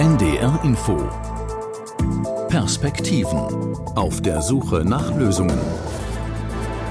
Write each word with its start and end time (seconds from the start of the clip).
NDR 0.00 0.58
Info 0.64 0.96
Perspektiven 2.48 3.76
auf 3.96 4.22
der 4.22 4.40
Suche 4.40 4.82
nach 4.82 5.14
Lösungen. 5.18 5.60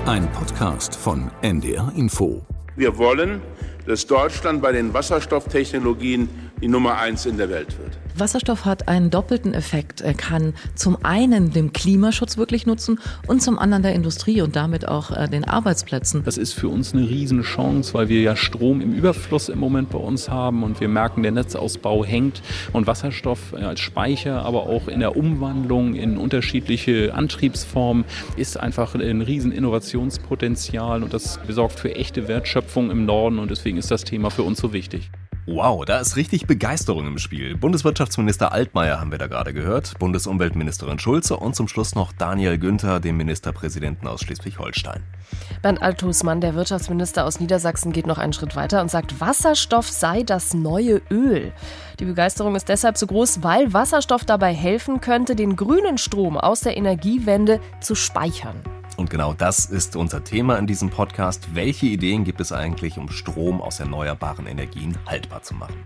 Ein 0.05 0.31
Podcast 0.31 0.95
von 0.95 1.31
NDR 1.41 1.91
Info. 1.95 2.43
Wir 2.75 2.99
wollen, 2.99 3.41
dass 3.87 4.05
Deutschland 4.05 4.61
bei 4.61 4.73
den 4.73 4.93
Wasserstofftechnologien 4.93 6.29
die 6.61 6.67
Nummer 6.67 6.97
eins 6.97 7.25
in 7.25 7.37
der 7.37 7.49
Welt 7.49 7.77
wird. 7.77 7.97
Wasserstoff 8.17 8.65
hat 8.65 8.87
einen 8.87 9.09
doppelten 9.09 9.53
Effekt. 9.53 10.01
Er 10.01 10.13
kann 10.13 10.53
zum 10.75 10.97
einen 11.03 11.51
dem 11.51 11.73
Klimaschutz 11.73 12.37
wirklich 12.37 12.65
nutzen 12.65 12.99
und 13.27 13.41
zum 13.41 13.57
anderen 13.57 13.83
der 13.83 13.93
Industrie 13.93 14.41
und 14.41 14.55
damit 14.55 14.87
auch 14.87 15.11
äh, 15.11 15.27
den 15.27 15.45
Arbeitsplätzen. 15.45 16.23
Das 16.25 16.37
ist 16.37 16.53
für 16.53 16.67
uns 16.67 16.93
eine 16.93 17.07
riesen 17.07 17.43
Chance, 17.43 17.93
weil 17.93 18.09
wir 18.09 18.21
ja 18.21 18.35
Strom 18.35 18.81
im 18.81 18.93
Überfluss 18.93 19.49
im 19.49 19.59
Moment 19.59 19.89
bei 19.89 19.99
uns 19.99 20.29
haben 20.29 20.63
und 20.63 20.79
wir 20.79 20.89
merken, 20.89 21.23
der 21.23 21.31
Netzausbau 21.31 22.03
hängt 22.03 22.41
und 22.73 22.87
Wasserstoff 22.87 23.53
äh, 23.53 23.63
als 23.63 23.79
Speicher, 23.79 24.43
aber 24.43 24.63
auch 24.63 24.87
in 24.87 24.99
der 24.99 25.15
Umwandlung 25.15 25.95
in 25.95 26.17
unterschiedliche 26.17 27.13
Antriebsformen 27.13 28.05
ist 28.35 28.59
einfach 28.59 28.95
ein 28.95 29.21
riesen 29.21 29.51
Innovationspotenzial 29.51 31.03
und 31.03 31.13
das 31.13 31.39
sorgt 31.47 31.79
für 31.79 31.95
echte 31.95 32.27
Wertschöpfung 32.27 32.91
im 32.91 33.05
Norden 33.05 33.39
und 33.39 33.51
deswegen 33.51 33.77
ist 33.77 33.91
das 33.91 34.03
Thema 34.03 34.29
für 34.29 34.43
uns 34.43 34.59
so 34.59 34.73
wichtig. 34.73 35.09
Wow, 35.51 35.83
da 35.83 35.99
ist 35.99 36.15
richtig 36.15 36.45
Begeisterung 36.45 37.07
im 37.07 37.17
Spiel. 37.17 37.57
Bundeswirtschaftsminister 37.57 38.51
Altmaier 38.51 38.99
haben 38.99 39.09
wir 39.09 39.17
da 39.17 39.25
gerade 39.25 39.51
gehört, 39.51 39.97
Bundesumweltministerin 39.97 40.99
Schulze 40.99 41.37
und 41.37 41.55
zum 41.55 41.67
Schluss 41.67 41.95
noch 41.95 42.13
Daniel 42.13 42.59
Günther, 42.59 42.99
dem 42.99 43.17
Ministerpräsidenten 43.17 44.07
aus 44.07 44.21
Schleswig-Holstein. 44.21 45.01
Bernd 45.63 45.81
Althusmann, 45.81 46.39
der 46.39 46.53
Wirtschaftsminister 46.53 47.25
aus 47.25 47.39
Niedersachsen, 47.39 47.91
geht 47.91 48.05
noch 48.05 48.19
einen 48.19 48.33
Schritt 48.33 48.55
weiter 48.55 48.79
und 48.79 48.91
sagt, 48.91 49.19
Wasserstoff 49.19 49.89
sei 49.89 50.21
das 50.21 50.53
neue 50.53 51.01
Öl. 51.09 51.51
Die 51.99 52.05
Begeisterung 52.05 52.55
ist 52.55 52.69
deshalb 52.69 52.99
so 52.99 53.07
groß, 53.07 53.41
weil 53.41 53.73
Wasserstoff 53.73 54.25
dabei 54.25 54.53
helfen 54.53 55.01
könnte, 55.01 55.35
den 55.35 55.55
grünen 55.55 55.97
Strom 55.97 56.37
aus 56.37 56.61
der 56.61 56.77
Energiewende 56.77 57.59
zu 57.81 57.95
speichern. 57.95 58.61
Und 58.99 59.09
genau 59.09 59.33
das 59.33 59.65
ist 59.65 59.95
unser 59.95 60.25
Thema 60.25 60.57
in 60.57 60.67
diesem 60.67 60.89
Podcast. 60.89 61.55
Welche 61.55 61.85
Ideen 61.85 62.25
gibt 62.25 62.41
es 62.41 62.51
eigentlich, 62.51 62.97
um 62.97 63.09
Strom 63.09 63.61
aus 63.61 63.79
erneuerbaren 63.79 64.45
Energien 64.45 64.97
haltbar 65.07 65.41
zu 65.41 65.55
machen? 65.55 65.85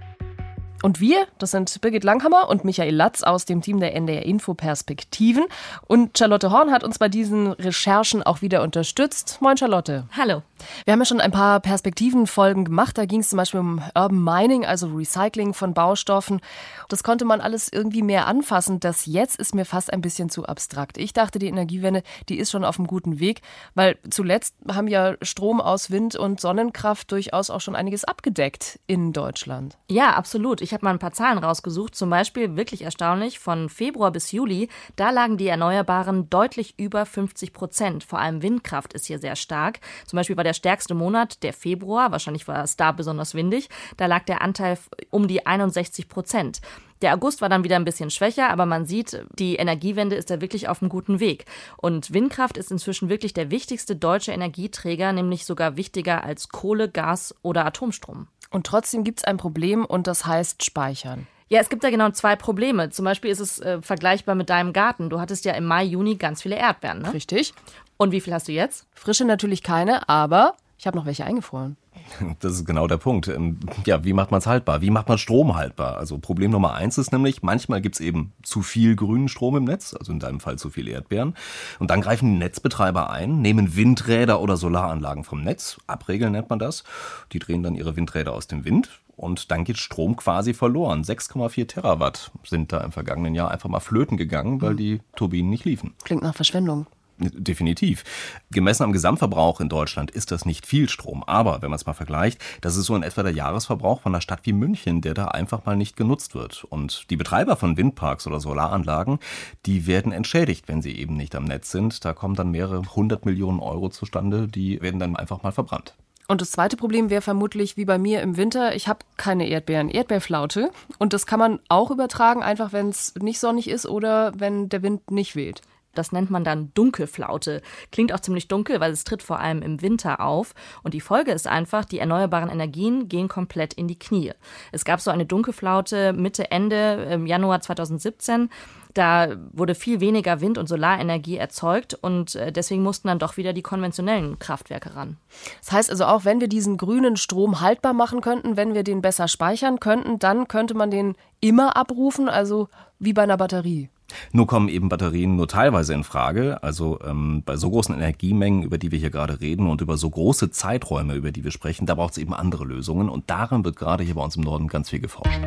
Und 0.81 1.00
wir, 1.00 1.28
das 1.38 1.52
sind 1.52 1.80
Birgit 1.80 2.03
Langhammer 2.03 2.50
und 2.50 2.66
Michael 2.66 2.95
Latz 2.95 3.22
aus 3.22 3.45
dem 3.45 3.61
Team 3.61 3.80
der 3.80 3.94
NDR 3.94 4.25
Info 4.25 4.56
Perspektiven. 4.56 5.45
Und 5.86 6.17
Charlotte 6.17 6.50
Horn 6.50 6.72
hat 6.72 6.84
uns 6.84 6.97
bei 6.97 7.08
diesen 7.08 7.52
Recherchen 7.52 8.23
auch 8.23 8.41
wieder 8.41 8.64
unterstützt. 8.64 9.38
Moin 9.41 9.58
Charlotte. 9.58 10.08
Hallo. 10.17 10.41
Wir 10.86 10.94
haben 10.94 11.00
ja 11.00 11.06
schon 11.06 11.22
ein 11.22 11.31
paar 11.31 11.59
Perspektivenfolgen 11.59 12.66
gemacht. 12.66 12.97
Da 12.97 13.06
ging 13.06 13.22
es 13.22 13.30
zum 13.30 13.38
Beispiel 13.38 13.59
um 13.59 13.81
Urban 13.95 14.23
Mining, 14.23 14.66
also 14.66 14.88
Recycling 14.88 15.53
von 15.53 15.73
Baustoffen. 15.73 16.42
Das 16.89 17.03
konnte 17.03 17.25
man 17.25 17.42
alles 17.42 17.69
irgendwie 17.72 18.02
mehr 18.02 18.28
anfassen. 18.28 18.80
Das 18.80 19.06
jetzt 19.06 19.38
ist 19.38 19.56
mir 19.56 19.66
fast 19.66 19.91
ein 19.91 20.02
bisschen 20.02 20.30
zu 20.30 20.45
abstrakt. 20.45 20.97
Ich 20.97 21.14
dachte, 21.14 21.39
die 21.39 21.47
Energiewende, 21.47 22.03
die 22.30 22.38
ist 22.38 22.52
schon 22.52 22.66
auf 22.66 22.78
einem 22.78 22.88
guten 22.88 23.19
Weg, 23.19 23.41
weil 23.75 23.97
zuletzt 24.09 24.56
haben 24.69 24.88
ja 24.88 25.16
Strom 25.22 25.61
aus 25.61 25.91
Wind 25.91 26.16
und 26.16 26.39
Sonnenkraft 26.39 27.11
durchaus 27.11 27.50
auch 27.50 27.61
schon 27.61 27.75
einiges 27.75 28.03
abgedeckt 28.03 28.80
in 28.88 29.14
Deutschland. 29.14 29.78
Ja, 29.89 30.14
absolut. 30.14 30.61
Ich 30.61 30.73
habe 30.73 30.86
mal 30.86 30.91
ein 30.91 31.00
paar 31.00 31.14
Zahlen 31.14 31.38
rausgesucht. 31.38 31.95
Zum 31.95 32.09
Beispiel 32.09 32.56
wirklich 32.56 32.84
erstaunlich, 32.84 33.39
von 33.39 33.69
Februar 33.69 34.11
bis 34.11 34.31
Juli, 34.31 34.69
da 34.95 35.09
lagen 35.09 35.38
die 35.38 35.47
Erneuerbaren 35.47 36.30
deutlich 36.30 36.75
über 36.78 37.06
50 37.06 37.53
Prozent. 37.53 38.03
Vor 38.03 38.19
allem 38.19 38.41
Windkraft 38.41 38.94
ist 38.94 39.06
hier 39.06 39.19
sehr 39.19 39.36
stark. 39.36 39.80
Zum 40.06 40.17
Beispiel 40.17 40.38
war 40.38 40.44
der 40.44 40.53
stärkste 40.54 40.94
Monat 40.94 41.44
der 41.44 41.54
Februar, 41.54 42.12
wahrscheinlich 42.12 42.48
war 42.48 42.64
es 42.64 42.78
da 42.78 42.92
besonders 42.92 43.36
windig, 43.36 43.70
da 43.98 44.06
lag 44.06 44.23
der 44.26 44.42
Anteil 44.42 44.78
um 45.09 45.28
die 45.28 45.46
61 45.46 46.08
Prozent. 46.09 46.62
Der 47.02 47.14
August 47.14 47.42
war 47.42 47.50
dann 47.50 47.66
wieder 47.66 47.76
ein 47.76 47.84
bisschen 47.84 48.09
schwächer, 48.09 48.50
aber 48.50 48.66
man 48.66 48.86
sieht, 48.86 49.26
die 49.38 49.58
Energiewende 49.58 50.16
ist 50.16 50.30
da 50.30 50.40
wirklich 50.40 50.70
auf 50.70 50.81
einem 50.81 50.88
guten 50.88 51.20
Weg. 51.20 51.46
Und 51.76 52.14
Windkraft 52.14 52.58
ist 52.58 52.72
inzwischen 52.72 53.09
wirklich 53.09 53.34
der 53.34 53.52
wichtigste 53.52 53.97
deutsche 53.97 54.31
Energieträger, 54.31 55.12
nämlich 55.12 55.44
sogar 55.44 55.75
wichtiger 55.75 56.24
als 56.24 56.47
Kohle, 56.47 56.90
Gas 56.90 57.35
oder 57.41 57.66
Atomstrom. 57.66 58.28
Und 58.52 58.66
trotzdem 58.66 59.03
gibt 59.03 59.20
es 59.20 59.25
ein 59.25 59.35
Problem 59.35 59.84
und 59.84 60.08
das 60.08 60.25
heißt 60.25 60.64
Speichern. 60.64 61.28
Ja, 61.50 61.59
es 61.59 61.70
gibt 61.70 61.84
da 61.84 61.90
genau 61.90 62.09
zwei 62.12 62.35
Probleme. 62.35 62.90
Zum 62.90 63.06
Beispiel 63.06 63.30
ist 63.30 63.40
es 63.40 63.59
äh, 63.59 63.81
vergleichbar 63.81 64.34
mit 64.34 64.50
deinem 64.50 64.74
Garten. 64.74 65.09
Du 65.09 65.20
hattest 65.20 65.46
ja 65.46 65.53
im 65.53 65.66
Mai, 65.66 65.84
Juni 65.84 66.16
ganz 66.16 66.41
viele 66.41 66.56
Erdbeeren, 66.56 67.02
ne? 67.02 67.14
Richtig. 67.14 67.53
Und 67.98 68.12
wie 68.12 68.22
viel 68.22 68.34
hast 68.34 68.48
du 68.48 68.52
jetzt? 68.52 68.88
Frische 68.94 69.26
natürlich 69.26 69.64
keine, 69.64 70.08
aber 70.09 70.56
ich 70.78 70.88
habe 70.88 70.98
noch 70.98 71.06
welche 71.06 71.26
eingefroren. 71.26 71.78
Das 72.40 72.54
ist 72.54 72.66
genau 72.66 72.88
der 72.88 72.98
Punkt. 72.98 73.28
Ähm, 73.28 73.59
ja, 73.86 74.04
wie 74.04 74.14
macht 74.14 74.31
man 74.31 74.40
es 74.40 74.48
haltbar? 74.48 74.81
Wie 74.81 74.90
macht 74.90 75.08
man 75.08 75.18
Strom 75.18 75.56
haltbar? 75.56 75.98
Also 75.98 76.18
Problem 76.18 76.52
Nummer 76.52 76.74
eins 76.74 76.98
ist 76.98 77.12
nämlich, 77.12 77.42
manchmal 77.42 77.82
gibt 77.82 77.96
es 77.96 78.02
eben 78.02 78.34
zu 78.44 78.62
viel 78.62 78.96
grünen 78.96 79.30
Strom 79.30 79.56
im 79.56 79.64
Netz, 79.64 79.94
also 79.94 80.12
in 80.12 80.20
deinem 80.20 80.40
Fall 80.40 80.58
zu 80.58 80.70
viel 80.70 80.88
Erdbeeren. 80.88 81.36
Und 81.80 81.90
dann 81.90 82.02
greifen 82.02 82.34
die 82.34 82.38
Netzbetreiber 82.38 83.09
ein, 83.09 83.42
nehmen 83.42 83.76
Windräder 83.76 84.42
oder 84.42 84.58
Solaranlagen 84.58 85.24
vom 85.24 85.42
Netz, 85.42 85.78
abregeln 85.88 86.34
nennt 86.34 86.50
man 86.50 86.59
das. 86.59 86.84
Die 87.32 87.40
drehen 87.40 87.64
dann 87.64 87.76
ihre 87.76 87.96
Windräder 87.96 88.34
aus 88.34 88.48
dem 88.48 88.66
Wind 88.66 88.90
und 89.16 89.52
dann 89.52 89.64
geht 89.64 89.78
Strom 89.78 90.16
quasi 90.16 90.53
verloren. 90.53 91.03
6,4 91.03 91.68
Terawatt 91.68 92.32
sind 92.44 92.74
da 92.74 92.82
im 92.82 92.92
vergangenen 92.92 93.36
Jahr 93.36 93.52
einfach 93.52 93.70
mal 93.70 93.80
flöten 93.80 94.18
gegangen, 94.18 94.62
weil 94.62 94.72
hm. 94.72 94.78
die 94.78 95.02
Turbinen 95.16 95.50
nicht 95.50 95.66
liefen. 95.66 95.94
Klingt 96.03 96.24
nach 96.24 96.36
Verschwendung. 96.36 96.88
Definitiv. 97.31 98.03
Gemessen 98.51 98.84
am 98.84 98.91
Gesamtverbrauch 98.91 99.59
in 99.59 99.69
Deutschland 99.69 100.11
ist 100.11 100.31
das 100.31 100.45
nicht 100.45 100.66
viel 100.66 100.89
Strom. 100.89 101.23
Aber 101.23 101.61
wenn 101.61 101.69
man 101.69 101.78
es 101.78 101.85
mal 101.85 101.94
vergleicht, 101.94 102.39
das 102.61 102.75
ist 102.75 102.85
so 102.85 102.95
in 102.95 103.03
etwa 103.03 103.23
der 103.23 103.34
Jahresverbrauch 103.34 104.01
von 104.01 104.13
einer 104.13 104.22
Stadt 104.22 104.41
wie 104.44 104.53
München, 104.53 105.01
der 105.01 105.13
da 105.13 105.25
einfach 105.25 105.66
mal 105.66 105.75
nicht 105.75 105.95
genutzt 105.95 106.35
wird. 106.35 106.63
Und 106.66 107.09
die 107.09 107.17
Betreiber 107.17 107.56
von 107.56 107.78
Windparks 107.78 108.28
oder 108.28 108.39
Solaranlagen, 108.39 109.19
die 109.66 109.88
werden 109.88 110.11
entschädigt, 110.11 110.67
wenn 110.67 110.81
sie 110.81 110.97
eben 110.97 111.16
nicht 111.16 111.35
am 111.35 111.45
Netz 111.45 111.72
sind. 111.72 112.03
Da 112.06 112.13
kommen 112.13 112.35
dann 112.35 112.51
mehrere 112.51 112.84
hundert 112.95 113.25
Millionen 113.25 113.59
Euro 113.59 113.90
zustande, 113.90 114.47
die 114.47 114.81
werden 114.81 115.00
dann 115.00 115.16
einfach 115.16 115.44
mal 115.44 115.51
verbrannt. 115.51 115.95
Und 116.28 116.41
das 116.41 116.51
zweite 116.51 116.78
Problem 116.78 117.09
wäre 117.09 117.22
vermutlich 117.22 117.75
wie 117.75 117.85
bei 117.85 117.97
mir 117.97 118.22
im 118.22 118.38
Winter, 118.38 118.75
ich 118.75 118.88
habe 118.88 119.00
keine 119.17 119.47
Erdbeeren, 119.47 119.90
Erdbeerflaute. 119.90 120.72
Und 120.97 121.13
das 121.13 121.25
kann 121.25 121.40
man 121.40 121.59
auch 121.67 121.91
übertragen, 121.91 122.41
einfach 122.41 122.72
wenn 122.72 122.90
es 122.90 123.13
nicht 123.16 123.40
sonnig 123.40 123.69
ist 123.69 123.85
oder 123.85 124.31
wenn 124.38 124.69
der 124.69 124.84
Wind 124.84 125.11
nicht 125.11 125.35
weht. 125.35 125.61
Das 125.94 126.12
nennt 126.12 126.30
man 126.30 126.44
dann 126.44 126.72
Dunkelflaute. 126.74 127.62
Klingt 127.92 128.14
auch 128.14 128.20
ziemlich 128.20 128.48
dunkel, 128.48 128.80
weil 128.80 128.92
es 128.92 129.04
tritt 129.04 129.24
vor 129.24 129.40
allem 129.40 129.62
im 129.62 129.81
Winter 129.81 130.22
auf. 130.22 130.54
Und 130.84 130.94
die 130.94 131.02
Folge 131.02 131.31
ist 131.31 131.48
einfach, 131.48 131.86
die 131.86 132.00
erneuerbaren 132.00 132.50
Energien 132.50 133.08
gehen 133.08 133.28
komplett 133.28 133.74
in 133.74 133.88
die 133.88 134.00
Knie. 134.00 134.32
Es 134.72 134.86
gab 134.86 135.02
so 135.02 135.12
eine 135.12 135.26
Dunkelflaute 135.26 136.14
Mitte, 136.14 136.52
Ende 136.52 137.08
im 137.12 137.26
Januar 137.28 137.62
2017. 137.62 138.50
Da 138.94 139.30
wurde 139.52 139.74
viel 139.74 140.00
weniger 140.00 140.40
Wind- 140.40 140.58
und 140.58 140.70
Solarenergie 140.70 141.38
erzeugt 141.38 141.96
und 141.96 142.36
äh, 142.36 142.52
deswegen 142.52 142.84
mussten 142.84 143.08
dann 143.08 143.18
doch 143.18 143.38
wieder 143.38 143.52
die 143.52 143.64
konventionellen 143.64 144.38
Kraftwerke 144.38 144.96
ran. 144.96 145.18
Das 145.62 145.72
heißt 145.72 145.90
also 145.90 146.06
auch, 146.06 146.26
wenn 146.26 146.40
wir 146.40 146.48
diesen 146.48 146.78
grünen 146.78 147.18
Strom 147.18 147.59
haltbar 147.59 147.94
machen 147.94 148.22
könnten, 148.22 148.56
wenn 148.56 148.76
wir 148.76 148.84
den 148.84 149.02
besser 149.02 149.28
speichern 149.28 149.80
könnten, 149.80 150.20
dann 150.20 150.48
könnte 150.48 150.76
man 150.76 150.92
den 150.92 151.16
immer 151.42 151.76
abrufen, 151.76 152.30
also 152.30 152.70
wie 153.00 153.14
bei 153.14 153.24
einer 153.24 153.38
Batterie. 153.38 153.90
Nur 154.31 154.47
kommen 154.47 154.69
eben 154.69 154.90
Batterien 154.90 155.35
nur 155.35 155.47
teilweise 155.47 155.94
in 155.94 156.03
Frage. 156.03 156.62
Also 156.63 157.00
ähm, 157.06 157.44
bei 157.46 157.56
so 157.56 157.69
großen 157.69 157.96
Energiemengen, 157.96 158.63
über 158.63 158.78
die 158.78 158.91
wir 158.91 159.00
hier 159.00 159.09
gerade 159.09 159.41
reden 159.41 159.68
und 159.68 159.81
über 159.81 159.97
so 159.97 160.09
große 160.09 160.51
Zeiträume, 160.51 161.16
über 161.16 161.31
die 161.31 161.44
wir 161.44 161.51
sprechen, 161.51 161.85
da 161.85 161.96
braucht 161.96 162.13
es 162.13 162.18
eben 162.18 162.34
andere 162.34 162.66
Lösungen. 162.66 163.09
Und 163.09 163.29
daran 163.29 163.66
wird 163.66 163.75
gerade 163.75 164.03
hier 164.03 164.16
bei 164.16 164.23
uns 164.23 164.35
im 164.35 164.44
Norden 164.44 164.68
ganz 164.68 164.90
viel 164.90 165.00
geforscht. 165.00 165.41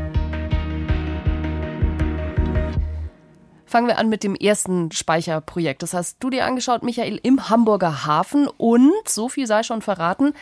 Fangen 3.66 3.88
wir 3.88 3.98
an 3.98 4.08
mit 4.08 4.22
dem 4.22 4.36
ersten 4.36 4.92
Speicherprojekt. 4.92 5.82
Das 5.82 5.92
hast 5.92 6.18
du 6.20 6.30
dir 6.30 6.46
angeschaut, 6.46 6.82
Michael, 6.84 7.18
im 7.22 7.50
Hamburger 7.50 8.06
Hafen. 8.06 8.46
Und, 8.46 8.92
so 9.06 9.28
viel 9.28 9.46
sei 9.46 9.64
schon 9.64 9.82
verraten, 9.82 10.34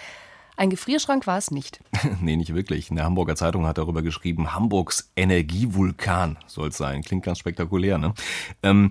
ein 0.56 0.70
Gefrierschrank 0.70 1.26
war 1.26 1.38
es 1.38 1.50
nicht. 1.50 1.80
nee, 2.20 2.36
nicht 2.36 2.54
wirklich. 2.54 2.90
In 2.90 2.96
der 2.96 3.04
Hamburger 3.04 3.36
Zeitung 3.36 3.66
hat 3.66 3.78
darüber 3.78 4.02
geschrieben, 4.02 4.54
Hamburgs 4.54 5.10
Energievulkan 5.16 6.38
soll 6.46 6.68
es 6.68 6.76
sein. 6.76 7.02
Klingt 7.02 7.24
ganz 7.24 7.38
spektakulär, 7.38 7.98
ne? 7.98 8.14
Ähm, 8.62 8.90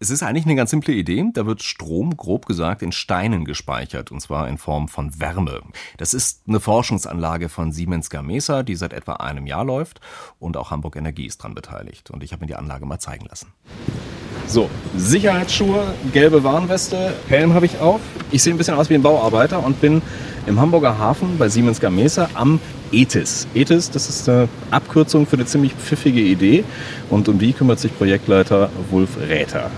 es 0.00 0.10
ist 0.10 0.22
eigentlich 0.22 0.44
eine 0.44 0.54
ganz 0.54 0.70
simple 0.70 0.92
Idee. 0.92 1.24
Da 1.32 1.46
wird 1.46 1.62
Strom, 1.62 2.16
grob 2.16 2.46
gesagt, 2.46 2.82
in 2.82 2.92
Steinen 2.92 3.44
gespeichert, 3.44 4.12
und 4.12 4.20
zwar 4.20 4.48
in 4.48 4.58
Form 4.58 4.88
von 4.88 5.18
Wärme. 5.18 5.62
Das 5.96 6.12
ist 6.12 6.42
eine 6.46 6.60
Forschungsanlage 6.60 7.48
von 7.48 7.72
Siemens 7.72 8.10
Gamesa, 8.10 8.62
die 8.62 8.74
seit 8.74 8.92
etwa 8.92 9.14
einem 9.14 9.46
Jahr 9.46 9.64
läuft. 9.64 10.00
Und 10.38 10.56
auch 10.56 10.70
Hamburg 10.70 10.96
Energie 10.96 11.26
ist 11.26 11.40
daran 11.40 11.54
beteiligt. 11.54 12.10
Und 12.10 12.22
ich 12.22 12.32
habe 12.32 12.40
mir 12.40 12.48
die 12.48 12.56
Anlage 12.56 12.84
mal 12.84 12.98
zeigen 12.98 13.24
lassen. 13.26 13.52
So, 14.46 14.68
Sicherheitsschuhe, 14.94 15.94
gelbe 16.12 16.44
Warnweste, 16.44 17.14
Helm 17.28 17.54
habe 17.54 17.64
ich 17.64 17.78
auf. 17.78 18.00
Ich 18.30 18.42
sehe 18.42 18.52
ein 18.52 18.58
bisschen 18.58 18.74
aus 18.74 18.90
wie 18.90 18.94
ein 18.94 19.02
Bauarbeiter 19.02 19.64
und 19.64 19.80
bin 19.80 20.02
im 20.46 20.60
Hamburger 20.60 20.98
Hafen 20.98 21.38
bei 21.38 21.48
Siemens 21.48 21.80
Gamesa 21.80 22.28
am 22.34 22.60
ETIS. 22.92 23.46
ETIS, 23.54 23.90
das 23.90 24.08
ist 24.08 24.28
eine 24.28 24.48
Abkürzung 24.70 25.26
für 25.26 25.36
eine 25.36 25.46
ziemlich 25.46 25.74
pfiffige 25.74 26.20
Idee 26.20 26.64
und 27.10 27.28
um 27.28 27.38
die 27.38 27.52
kümmert 27.52 27.80
sich 27.80 27.96
Projektleiter 27.96 28.70
Wulf 28.90 29.16
Räther. 29.28 29.70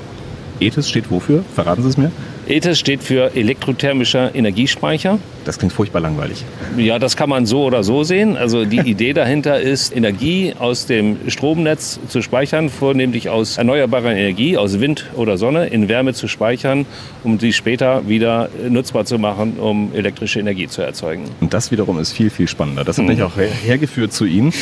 ETHES 0.60 0.88
steht 0.88 1.10
wofür? 1.10 1.44
Verraten 1.54 1.82
Sie 1.82 1.88
es 1.88 1.96
mir? 1.96 2.10
ETHES 2.48 2.78
steht 2.78 3.02
für 3.02 3.34
elektrothermischer 3.34 4.34
Energiespeicher. 4.34 5.18
Das 5.44 5.58
klingt 5.58 5.72
furchtbar 5.72 6.00
langweilig. 6.00 6.44
Ja, 6.76 6.98
das 6.98 7.16
kann 7.16 7.28
man 7.28 7.44
so 7.44 7.64
oder 7.64 7.82
so 7.82 8.04
sehen. 8.04 8.36
Also 8.36 8.64
die 8.64 8.78
Idee 8.84 9.12
dahinter 9.12 9.60
ist, 9.60 9.94
Energie 9.94 10.54
aus 10.58 10.86
dem 10.86 11.18
Stromnetz 11.28 11.98
zu 12.08 12.22
speichern, 12.22 12.70
vornehmlich 12.70 13.28
aus 13.28 13.58
erneuerbarer 13.58 14.12
Energie, 14.12 14.56
aus 14.56 14.80
Wind 14.80 15.06
oder 15.14 15.38
Sonne, 15.38 15.66
in 15.66 15.88
Wärme 15.88 16.14
zu 16.14 16.28
speichern, 16.28 16.86
um 17.24 17.38
sie 17.40 17.52
später 17.52 18.08
wieder 18.08 18.48
nutzbar 18.68 19.04
zu 19.04 19.18
machen, 19.18 19.54
um 19.58 19.90
elektrische 19.94 20.40
Energie 20.40 20.68
zu 20.68 20.82
erzeugen. 20.82 21.24
Und 21.40 21.52
das 21.52 21.70
wiederum 21.70 21.98
ist 21.98 22.12
viel, 22.12 22.30
viel 22.30 22.48
spannender. 22.48 22.84
Das 22.84 22.98
hat 22.98 23.06
mich 23.06 23.22
auch 23.22 23.36
hergeführt 23.36 24.12
zu 24.12 24.24
Ihnen. 24.24 24.52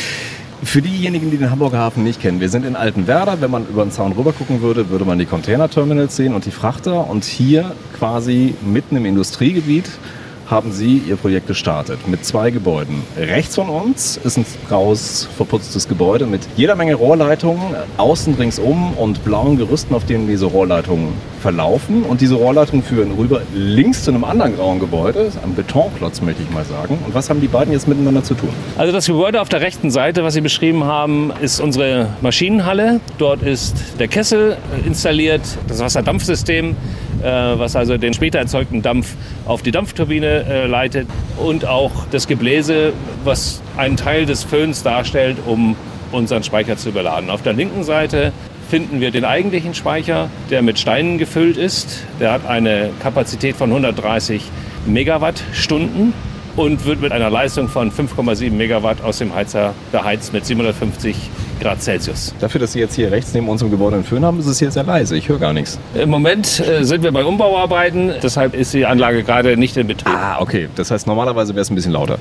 Für 0.63 0.81
diejenigen, 0.81 1.31
die 1.31 1.37
den 1.37 1.51
Hamburger 1.51 1.79
Hafen 1.79 2.03
nicht 2.03 2.21
kennen, 2.21 2.39
wir 2.39 2.49
sind 2.49 2.65
in 2.65 2.75
Altenwerder. 2.75 3.41
Wenn 3.41 3.51
man 3.51 3.67
über 3.67 3.83
den 3.83 3.91
Zaun 3.91 4.13
rüber 4.13 4.31
gucken 4.31 4.61
würde, 4.61 4.89
würde 4.89 5.05
man 5.05 5.19
die 5.19 5.25
Containerterminals 5.25 6.15
sehen 6.15 6.33
und 6.33 6.45
die 6.45 6.51
Frachter. 6.51 7.09
Und 7.09 7.25
hier 7.25 7.75
quasi 7.97 8.55
mitten 8.65 8.95
im 8.95 9.05
Industriegebiet 9.05 9.85
haben 10.49 10.71
Sie 10.71 11.01
Ihr 11.07 11.15
Projekt 11.15 11.47
gestartet 11.47 12.07
mit 12.07 12.23
zwei 12.23 12.51
Gebäuden. 12.51 13.01
Rechts 13.17 13.55
von 13.55 13.69
uns 13.69 14.17
ist 14.17 14.37
ein 14.37 14.45
graues, 14.69 15.27
verputztes 15.35 15.87
Gebäude 15.87 16.25
mit 16.25 16.41
jeder 16.55 16.75
Menge 16.75 16.95
Rohrleitungen, 16.95 17.75
außen 17.97 18.35
ringsum 18.35 18.93
und 18.93 19.23
blauen 19.25 19.57
Gerüsten, 19.57 19.95
auf 19.95 20.05
denen 20.05 20.27
diese 20.27 20.45
Rohrleitungen 20.45 21.13
verlaufen. 21.41 22.03
Und 22.03 22.21
diese 22.21 22.35
Rohrleitungen 22.35 22.83
führen 22.83 23.11
rüber 23.13 23.41
links 23.53 24.03
zu 24.03 24.11
einem 24.11 24.23
anderen 24.23 24.55
grauen 24.55 24.79
Gebäude, 24.79 25.31
ein 25.43 25.55
Betonklotz 25.55 26.21
möchte 26.21 26.43
ich 26.43 26.49
mal 26.51 26.65
sagen. 26.65 26.99
Und 27.05 27.13
was 27.13 27.29
haben 27.29 27.41
die 27.41 27.47
beiden 27.47 27.73
jetzt 27.73 27.87
miteinander 27.87 28.23
zu 28.23 28.35
tun? 28.35 28.49
Also 28.77 28.91
das 28.91 29.07
Gebäude 29.07 29.41
auf 29.41 29.49
der 29.49 29.61
rechten 29.61 29.89
Seite, 29.89 30.23
was 30.23 30.35
Sie 30.35 30.41
beschrieben 30.41 30.83
haben, 30.83 31.31
ist 31.41 31.59
unsere 31.59 32.09
Maschinenhalle. 32.21 32.99
Dort 33.17 33.41
ist 33.41 33.75
der 33.99 34.07
Kessel 34.07 34.57
installiert, 34.85 35.41
das 35.67 35.79
Wasserdampfsystem 35.79 36.75
was 37.29 37.75
also 37.75 37.97
den 37.97 38.13
später 38.13 38.39
erzeugten 38.39 38.81
Dampf 38.81 39.15
auf 39.45 39.61
die 39.61 39.71
Dampfturbine 39.71 40.45
äh, 40.45 40.67
leitet 40.67 41.07
und 41.37 41.65
auch 41.65 41.91
das 42.11 42.27
Gebläse, 42.27 42.93
was 43.23 43.61
einen 43.77 43.97
Teil 43.97 44.25
des 44.25 44.43
Föhns 44.43 44.83
darstellt, 44.83 45.37
um 45.45 45.75
unseren 46.11 46.43
Speicher 46.43 46.77
zu 46.77 46.89
überladen. 46.89 47.29
Auf 47.29 47.41
der 47.41 47.53
linken 47.53 47.83
Seite 47.83 48.31
finden 48.69 48.99
wir 48.99 49.11
den 49.11 49.25
eigentlichen 49.25 49.73
Speicher, 49.73 50.29
der 50.49 50.61
mit 50.61 50.79
Steinen 50.79 51.17
gefüllt 51.17 51.57
ist. 51.57 52.05
Der 52.19 52.31
hat 52.31 52.45
eine 52.45 52.89
Kapazität 53.01 53.55
von 53.55 53.69
130 53.69 54.41
Megawattstunden 54.85 56.13
und 56.55 56.85
wird 56.85 57.01
mit 57.01 57.11
einer 57.11 57.29
Leistung 57.29 57.67
von 57.67 57.91
5,7 57.91 58.51
Megawatt 58.51 59.01
aus 59.01 59.17
dem 59.17 59.35
Heizer 59.35 59.73
beheizt 59.91 60.33
mit 60.33 60.45
750 60.45 61.15
Grad 61.61 61.81
Celsius. 61.81 62.33
Dafür, 62.39 62.61
dass 62.61 62.73
Sie 62.73 62.79
jetzt 62.79 62.95
hier 62.95 63.11
rechts 63.11 63.33
neben 63.33 63.47
unserem 63.47 63.71
Gebäude 63.71 63.95
einen 63.95 64.05
Föhn 64.05 64.23
haben, 64.23 64.39
ist 64.39 64.47
es 64.47 64.59
hier 64.59 64.71
sehr 64.71 64.83
leise. 64.83 65.15
Ich 65.17 65.29
höre 65.29 65.39
gar 65.39 65.53
nichts. 65.53 65.79
Im 65.93 66.09
Moment 66.09 66.59
äh, 66.59 66.83
sind 66.83 67.03
wir 67.03 67.11
bei 67.11 67.23
Umbauarbeiten, 67.23 68.13
deshalb 68.21 68.53
ist 68.55 68.73
die 68.73 68.85
Anlage 68.85 69.23
gerade 69.23 69.57
nicht 69.57 69.77
in 69.77 69.87
Betrieb. 69.87 70.13
Ah, 70.13 70.37
okay. 70.39 70.69
Das 70.75 70.91
heißt, 70.91 71.07
normalerweise 71.07 71.53
wäre 71.55 71.61
es 71.61 71.69
ein 71.69 71.75
bisschen 71.75 71.93
lauter. 71.93 72.19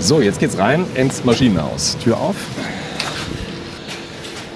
So, 0.00 0.20
jetzt 0.20 0.40
geht's 0.40 0.58
rein 0.58 0.84
ins 0.94 1.24
Maschinenhaus. 1.24 1.96
Tür 2.02 2.18
auf. 2.18 2.36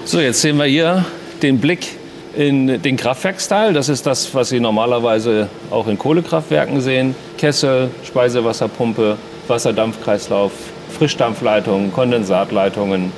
So, 0.05 0.19
jetzt 0.19 0.41
sehen 0.41 0.57
wir 0.57 0.65
hier 0.65 1.05
den 1.41 1.59
Blick 1.59 1.87
in 2.35 2.81
den 2.81 2.97
Kraftwerksteil. 2.97 3.73
Das 3.73 3.89
ist 3.89 4.05
das, 4.05 4.33
was 4.33 4.49
Sie 4.49 4.59
normalerweise 4.59 5.49
auch 5.71 5.87
in 5.87 5.97
Kohlekraftwerken 5.97 6.81
sehen. 6.81 7.15
Kessel, 7.37 7.89
Speisewasserpumpe, 8.03 9.17
Wasserdampfkreislauf, 9.47 10.51
Frischdampfleitungen, 10.97 11.93
Kondensatleitungen, 11.93 13.11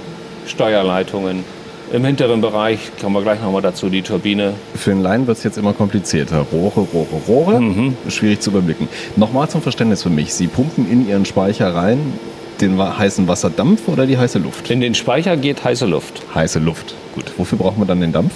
Steuerleitungen. 0.52 1.44
Im 1.92 2.06
hinteren 2.06 2.40
Bereich 2.40 2.80
kommen 3.02 3.16
wir 3.16 3.22
gleich 3.22 3.42
nochmal 3.42 3.62
dazu, 3.62 3.90
die 3.90 4.02
Turbine. 4.02 4.54
Für 4.76 4.92
den 4.92 5.02
Laien 5.02 5.28
wird 5.28 5.38
es 5.38 5.44
jetzt 5.44 5.58
immer 5.58 5.74
komplizierter. 5.74 6.46
Rohre, 6.52 6.82
Rohre, 6.82 7.16
Rohre. 7.28 7.60
Mhm. 7.60 7.98
Schwierig 8.08 8.40
zu 8.40 8.52
überblicken. 8.52 8.88
Nochmal 9.18 9.50
zum 9.50 9.62
Verständnis 9.62 10.04
für 10.04 10.10
mich. 10.10 10.34
Sie 10.34 10.48
pumpen 10.48 10.90
in 10.90 11.08
Ihren 11.08 11.26
Speicher 11.26 11.74
rein 11.76 12.14
den 12.62 12.78
heißen 12.80 13.28
Wasserdampf 13.28 13.88
oder 13.88 14.06
die 14.06 14.18
heiße 14.18 14.38
Luft? 14.38 14.70
In 14.70 14.82
den 14.82 14.94
Speicher 14.94 15.36
geht 15.36 15.64
heiße 15.64 15.86
Luft. 15.86 16.22
Heiße 16.34 16.60
Luft. 16.60 16.94
Gut. 17.16 17.26
Wofür 17.38 17.58
brauchen 17.58 17.82
wir 17.82 17.86
dann 17.86 18.02
den 18.02 18.12
Dampf? 18.12 18.34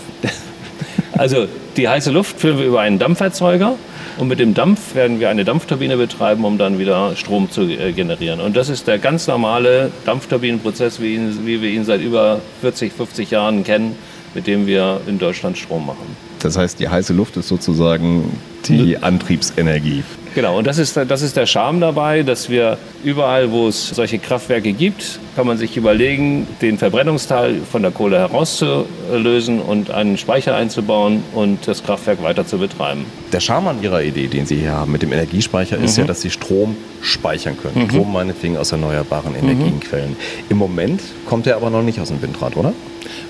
Also 1.17 1.47
die 1.77 1.87
heiße 1.87 2.11
Luft 2.11 2.41
führen 2.41 2.57
wir 2.57 2.65
über 2.65 2.81
einen 2.81 2.99
Dampferzeuger 2.99 3.75
und 4.17 4.27
mit 4.27 4.39
dem 4.39 4.53
Dampf 4.53 4.95
werden 4.95 5.19
wir 5.19 5.29
eine 5.29 5.43
Dampfturbine 5.43 5.97
betreiben, 5.97 6.45
um 6.45 6.57
dann 6.57 6.79
wieder 6.79 7.15
Strom 7.15 7.49
zu 7.49 7.63
äh, 7.63 7.91
generieren. 7.91 8.39
Und 8.39 8.55
das 8.55 8.69
ist 8.69 8.87
der 8.87 8.97
ganz 8.97 9.27
normale 9.27 9.91
Dampfturbinenprozess, 10.05 11.01
wie, 11.01 11.15
ihn, 11.15 11.45
wie 11.45 11.61
wir 11.61 11.69
ihn 11.69 11.83
seit 11.83 12.01
über 12.01 12.41
40, 12.61 12.93
50 12.93 13.31
Jahren 13.31 13.63
kennen, 13.63 13.95
mit 14.33 14.47
dem 14.47 14.67
wir 14.67 15.01
in 15.07 15.19
Deutschland 15.19 15.57
Strom 15.57 15.85
machen. 15.85 16.15
Das 16.39 16.57
heißt, 16.57 16.79
die 16.79 16.87
heiße 16.87 17.13
Luft 17.13 17.37
ist 17.37 17.47
sozusagen 17.47 18.37
die 18.67 18.97
Antriebsenergie. 18.97 20.03
Genau, 20.35 20.57
und 20.57 20.67
das 20.67 20.77
ist, 20.79 20.97
das 20.97 21.21
ist 21.21 21.37
der 21.37 21.45
Charme 21.45 21.79
dabei, 21.79 22.21
dass 22.21 22.49
wir 22.49 22.77
überall, 23.05 23.53
wo 23.53 23.69
es 23.69 23.87
solche 23.87 24.19
Kraftwerke 24.19 24.73
gibt, 24.73 25.17
kann 25.37 25.47
man 25.47 25.57
sich 25.57 25.77
überlegen, 25.77 26.45
den 26.61 26.77
Verbrennungsteil 26.77 27.61
von 27.71 27.81
der 27.81 27.91
Kohle 27.91 28.19
herauszulösen 28.19 29.61
und 29.61 29.91
einen 29.91 30.17
Speicher 30.17 30.53
einzubauen 30.53 31.23
und 31.33 31.65
das 31.69 31.83
Kraftwerk 31.83 32.21
weiter 32.21 32.45
zu 32.45 32.57
betreiben. 32.57 33.05
Der 33.31 33.39
Charme 33.39 33.69
an 33.69 33.81
Ihrer 33.81 34.03
Idee, 34.03 34.27
den 34.27 34.45
Sie 34.45 34.57
hier 34.57 34.73
haben 34.73 34.91
mit 34.91 35.03
dem 35.03 35.13
Energiespeicher, 35.13 35.77
ist 35.77 35.95
mhm. 35.95 36.03
ja, 36.03 36.07
dass 36.07 36.21
Sie 36.21 36.29
Strom 36.29 36.75
speichern 37.01 37.55
können. 37.57 37.85
Mhm. 37.85 37.89
Strom 37.89 38.11
meinetwegen 38.11 38.57
aus 38.57 38.73
erneuerbaren 38.73 39.31
mhm. 39.31 39.49
Energienquellen. 39.49 40.09
Mhm. 40.09 40.49
Im 40.49 40.57
Moment 40.57 41.01
kommt 41.25 41.47
er 41.47 41.55
aber 41.55 41.69
noch 41.69 41.81
nicht 41.81 42.01
aus 42.01 42.09
dem 42.09 42.21
Windrad, 42.21 42.57
oder? 42.57 42.73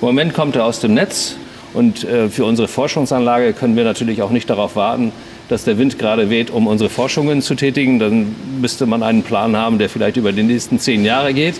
Im 0.01 0.07
Moment 0.07 0.33
kommt 0.33 0.55
er 0.55 0.65
aus 0.65 0.79
dem 0.79 0.95
Netz. 0.95 1.35
Und 1.75 2.05
äh, 2.05 2.29
für 2.29 2.45
unsere 2.45 2.69
Forschungsanlage 2.69 3.51
können 3.51 3.75
wir 3.75 3.83
natürlich 3.83 4.21
auch 4.21 4.29
nicht 4.29 4.49
darauf 4.49 4.77
warten, 4.77 5.11
dass 5.49 5.63
der 5.63 5.77
Wind 5.77 5.99
gerade 5.99 6.29
weht, 6.29 6.49
um 6.49 6.67
unsere 6.67 6.89
Forschungen 6.89 7.41
zu 7.41 7.55
tätigen. 7.55 7.99
Dann 7.99 8.35
müsste 8.59 8.85
man 8.85 9.03
einen 9.03 9.23
Plan 9.23 9.55
haben, 9.55 9.77
der 9.77 9.89
vielleicht 9.89 10.17
über 10.17 10.31
die 10.31 10.43
nächsten 10.43 10.79
zehn 10.79 11.05
Jahre 11.05 11.33
geht. 11.33 11.55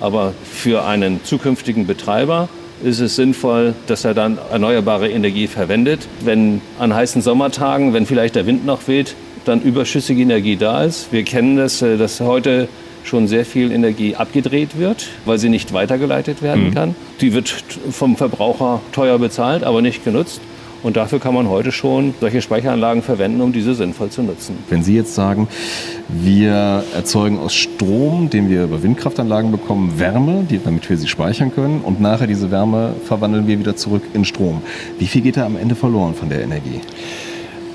Aber 0.00 0.34
für 0.50 0.84
einen 0.84 1.22
zukünftigen 1.24 1.86
Betreiber 1.86 2.48
ist 2.82 3.00
es 3.00 3.16
sinnvoll, 3.16 3.74
dass 3.86 4.04
er 4.04 4.14
dann 4.14 4.38
erneuerbare 4.50 5.08
Energie 5.08 5.46
verwendet. 5.46 6.00
Wenn 6.20 6.60
an 6.78 6.94
heißen 6.94 7.22
Sommertagen, 7.22 7.94
wenn 7.94 8.06
vielleicht 8.06 8.34
der 8.34 8.46
Wind 8.46 8.66
noch 8.66 8.88
weht, 8.88 9.14
dann 9.44 9.62
überschüssige 9.62 10.22
Energie 10.22 10.56
da 10.56 10.84
ist. 10.84 11.12
Wir 11.12 11.24
kennen 11.24 11.56
das, 11.56 11.82
äh, 11.82 11.96
dass 11.96 12.20
heute 12.20 12.68
schon 13.04 13.26
sehr 13.26 13.44
viel 13.44 13.72
Energie 13.72 14.14
abgedreht 14.14 14.78
wird, 14.78 15.08
weil 15.24 15.38
sie 15.38 15.48
nicht 15.48 15.72
weitergeleitet 15.72 16.42
werden 16.42 16.66
mhm. 16.66 16.74
kann. 16.74 16.94
Die 17.20 17.32
wird 17.32 17.48
vom 17.90 18.16
Verbraucher 18.16 18.80
teuer 18.92 19.18
bezahlt, 19.18 19.64
aber 19.64 19.82
nicht 19.82 20.04
genutzt. 20.04 20.40
Und 20.82 20.96
dafür 20.96 21.20
kann 21.20 21.34
man 21.34 21.48
heute 21.48 21.70
schon 21.70 22.14
solche 22.20 22.42
Speicheranlagen 22.42 23.02
verwenden, 23.02 23.40
um 23.40 23.52
diese 23.52 23.74
sinnvoll 23.74 24.10
zu 24.10 24.22
nutzen. 24.22 24.56
Wenn 24.68 24.82
Sie 24.82 24.96
jetzt 24.96 25.14
sagen, 25.14 25.46
wir 26.08 26.84
erzeugen 26.94 27.38
aus 27.38 27.54
Strom, 27.54 28.30
den 28.30 28.50
wir 28.50 28.64
über 28.64 28.82
Windkraftanlagen 28.82 29.52
bekommen, 29.52 29.98
Wärme, 29.98 30.44
die, 30.48 30.58
damit 30.62 30.88
wir 30.90 30.96
sie 30.96 31.08
speichern 31.08 31.54
können, 31.54 31.80
und 31.82 32.00
nachher 32.00 32.26
diese 32.26 32.50
Wärme 32.50 32.94
verwandeln 33.04 33.46
wir 33.46 33.58
wieder 33.58 33.76
zurück 33.76 34.02
in 34.12 34.24
Strom. 34.24 34.62
Wie 34.98 35.06
viel 35.06 35.22
geht 35.22 35.36
da 35.36 35.46
am 35.46 35.56
Ende 35.56 35.74
verloren 35.74 36.14
von 36.14 36.28
der 36.28 36.42
Energie? 36.42 36.80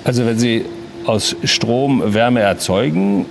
Also 0.04 0.26
wenn 0.26 0.38
Sie 0.38 0.66
aus 1.06 1.36
Strom 1.44 2.14
Wärme 2.14 2.42
erzeugen, 2.42 3.26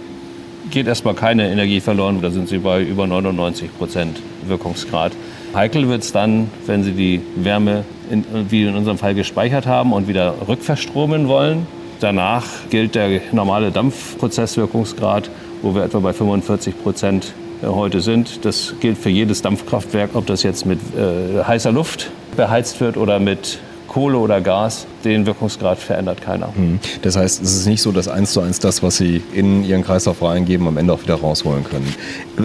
geht 0.71 0.87
erstmal 0.87 1.15
keine 1.15 1.51
Energie 1.51 1.81
verloren. 1.81 2.21
Da 2.23 2.31
sind 2.31 2.49
Sie 2.49 2.59
bei 2.59 2.83
über 2.83 3.07
99 3.07 3.77
Prozent 3.77 4.21
Wirkungsgrad. 4.47 5.13
Heikel 5.57 5.89
wird 5.89 6.03
es 6.03 6.13
dann, 6.13 6.51
wenn 6.67 6.85
Sie 6.85 6.93
die 6.93 7.23
Wärme 7.35 7.85
in, 8.11 8.25
wie 8.51 8.65
in 8.65 8.77
unserem 8.77 8.99
Fall 8.99 9.15
gespeichert 9.15 9.67
haben 9.67 9.95
und 9.95 10.07
wieder 10.07 10.35
rückverstromen 10.47 11.29
wollen. 11.29 11.67
Danach 11.99 12.45
gilt 12.69 12.95
der 12.95 13.23
normale 13.33 13.71
Dampfprozesswirkungsgrad, 13.71 15.31
wo 15.63 15.75
wir 15.75 15.83
etwa 15.85 16.01
bei 16.01 16.13
45 16.13 16.83
Prozent 16.83 17.33
äh, 17.63 17.69
heute 17.69 18.03
sind. 18.03 18.45
Das 18.45 18.75
gilt 18.81 18.99
für 18.99 19.09
jedes 19.09 19.41
Dampfkraftwerk, 19.41 20.11
ob 20.13 20.27
das 20.27 20.43
jetzt 20.43 20.67
mit 20.67 20.79
äh, 20.95 21.43
heißer 21.43 21.73
Luft 21.73 22.11
beheizt 22.37 22.83
wird 22.83 22.99
oder 22.99 23.19
mit 23.19 23.59
Kohle 23.97 24.19
oder 24.19 24.43
Gas, 24.43 24.87
den 25.07 25.25
Wirkungsgrad 25.25 25.79
verändert 25.79 26.21
keiner. 26.21 26.53
Mhm. 26.55 26.81
Das 27.01 27.17
heißt, 27.17 27.43
es 27.43 27.57
ist 27.57 27.67
nicht 27.67 27.81
so, 27.81 27.93
dass 27.93 28.09
eins 28.09 28.35
zu 28.35 28.43
eins 28.43 28.59
das, 28.59 28.83
was 28.83 28.99
Sie 28.99 29.23
in 29.33 29.65
Ihren 29.65 29.83
Kreislauf 29.83 30.21
reingeben, 30.21 30.69
am 30.69 30.77
Ende 30.77 30.93
auch 30.93 31.03
wieder 31.03 31.15
rausholen 31.15 31.65
können. 31.65 31.95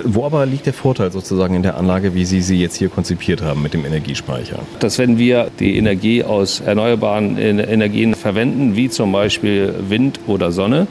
Wo 0.05 0.23
aber 0.23 0.45
liegt 0.45 0.65
der 0.65 0.73
Vorteil 0.73 1.11
sozusagen 1.11 1.53
in 1.53 1.61
der 1.61 1.75
Anlage, 1.75 2.15
wie 2.15 2.23
Sie 2.23 2.41
sie 2.41 2.55
jetzt 2.61 2.77
hier 2.77 2.87
konzipiert 2.87 3.41
haben 3.41 3.61
mit 3.61 3.73
dem 3.73 3.85
Energiespeicher? 3.85 4.59
Dass 4.79 4.97
wenn 4.97 5.17
wir 5.17 5.51
die 5.59 5.75
Energie 5.75 6.23
aus 6.23 6.61
erneuerbaren 6.61 7.37
Energien 7.37 8.15
verwenden, 8.15 8.77
wie 8.77 8.89
zum 8.89 9.11
Beispiel 9.11 9.75
Wind 9.89 10.21
oder 10.27 10.53
Sonne, 10.53 10.87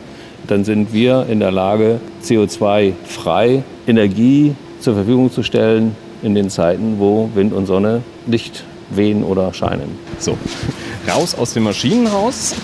dann 0.47 0.65
sind 0.65 0.93
wir 0.93 1.25
in 1.31 1.41
der 1.41 1.53
Lage, 1.53 2.01
CO2-frei 2.23 3.63
Energie 3.87 4.55
zur 4.81 4.93
Verfügung 4.93 5.33
zu 5.33 5.43
stellen 5.43 5.97
in 6.23 6.35
den 6.35 6.51
Zeiten, 6.51 6.97
wo 6.99 7.31
Wind 7.35 7.55
und 7.55 7.65
Sonne 7.65 8.03
nicht 8.27 8.65
wehen 8.91 9.25
oder 9.25 9.53
scheinen. 9.55 9.99
So, 10.19 10.37
raus 11.09 11.35
aus 11.35 11.55
dem 11.55 11.65
Maschinenhaus. 11.65 12.55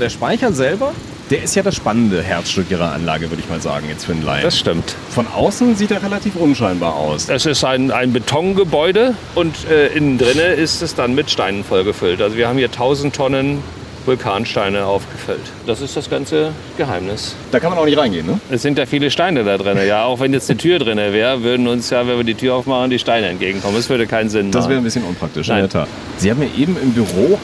Der 0.00 0.08
Speicher 0.08 0.52
selber 0.52 0.92
Der 1.28 1.42
ist 1.42 1.54
ja 1.54 1.62
das 1.62 1.76
spannende 1.76 2.22
Herzstück 2.22 2.70
Ihrer 2.70 2.92
Anlage, 2.92 3.30
würde 3.30 3.42
ich 3.42 3.48
mal 3.48 3.60
sagen, 3.60 3.86
jetzt 3.88 4.06
für 4.06 4.12
einen 4.12 4.24
Laien. 4.24 4.42
Das 4.42 4.58
stimmt. 4.58 4.96
Von 5.10 5.26
außen 5.28 5.76
sieht 5.76 5.90
er 5.90 6.02
relativ 6.02 6.36
unscheinbar 6.36 6.94
aus. 6.94 7.28
Es 7.28 7.46
ist 7.46 7.62
ein, 7.64 7.90
ein 7.90 8.12
Betongebäude 8.12 9.14
und 9.34 9.54
äh, 9.70 9.88
innen 9.88 10.18
drinne 10.18 10.54
ist 10.54 10.82
es 10.82 10.94
dann 10.94 11.14
mit 11.14 11.30
Steinen 11.30 11.62
vollgefüllt. 11.62 12.20
Also 12.22 12.36
wir 12.36 12.48
haben 12.48 12.58
hier 12.58 12.68
1000 12.68 13.14
Tonnen 13.14 13.62
Vulkansteine 14.06 14.84
aufgefüllt. 14.84 15.40
Das 15.66 15.80
ist 15.80 15.96
das 15.96 16.08
ganze 16.08 16.52
Geheimnis. 16.76 17.34
Da 17.50 17.60
kann 17.60 17.70
man 17.70 17.78
auch 17.78 17.84
nicht 17.84 17.98
reingehen, 17.98 18.26
ne? 18.26 18.40
Es 18.50 18.62
sind 18.62 18.78
ja 18.78 18.86
viele 18.86 19.10
Steine 19.10 19.44
da 19.44 19.58
drin. 19.58 19.78
Ja, 19.86 20.04
auch 20.04 20.20
wenn 20.20 20.32
jetzt 20.32 20.50
eine 20.50 20.58
Tür 20.58 20.78
drin 20.78 20.98
wäre, 20.98 21.42
würden 21.42 21.68
uns 21.68 21.90
ja, 21.90 22.06
wenn 22.06 22.16
wir 22.16 22.24
die 22.24 22.34
Tür 22.34 22.54
aufmachen, 22.54 22.90
die 22.90 22.98
Steine 22.98 23.28
entgegenkommen. 23.28 23.76
Das 23.76 23.88
würde 23.88 24.06
keinen 24.06 24.30
Sinn 24.30 24.46
machen. 24.46 24.52
Das 24.52 24.68
wäre 24.68 24.78
ein 24.80 24.84
bisschen 24.84 25.04
unpraktisch, 25.04 25.48
Nein. 25.48 25.58
in 25.58 25.70
der 25.70 25.70
Tat. 25.82 25.88
Sie 26.16 26.30
haben 26.30 26.38
mir 26.38 26.50
eben 26.56 26.76
im 26.82 26.92
Büro, 26.92 27.38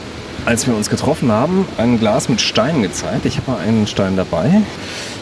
als 0.45 0.67
wir 0.67 0.75
uns 0.75 0.89
getroffen 0.89 1.31
haben, 1.31 1.67
ein 1.77 1.99
Glas 1.99 2.29
mit 2.29 2.41
Steinen 2.41 2.81
gezeigt. 2.81 3.25
Ich 3.25 3.37
habe 3.37 3.51
mal 3.51 3.59
einen 3.59 3.87
Stein 3.87 4.15
dabei. 4.15 4.61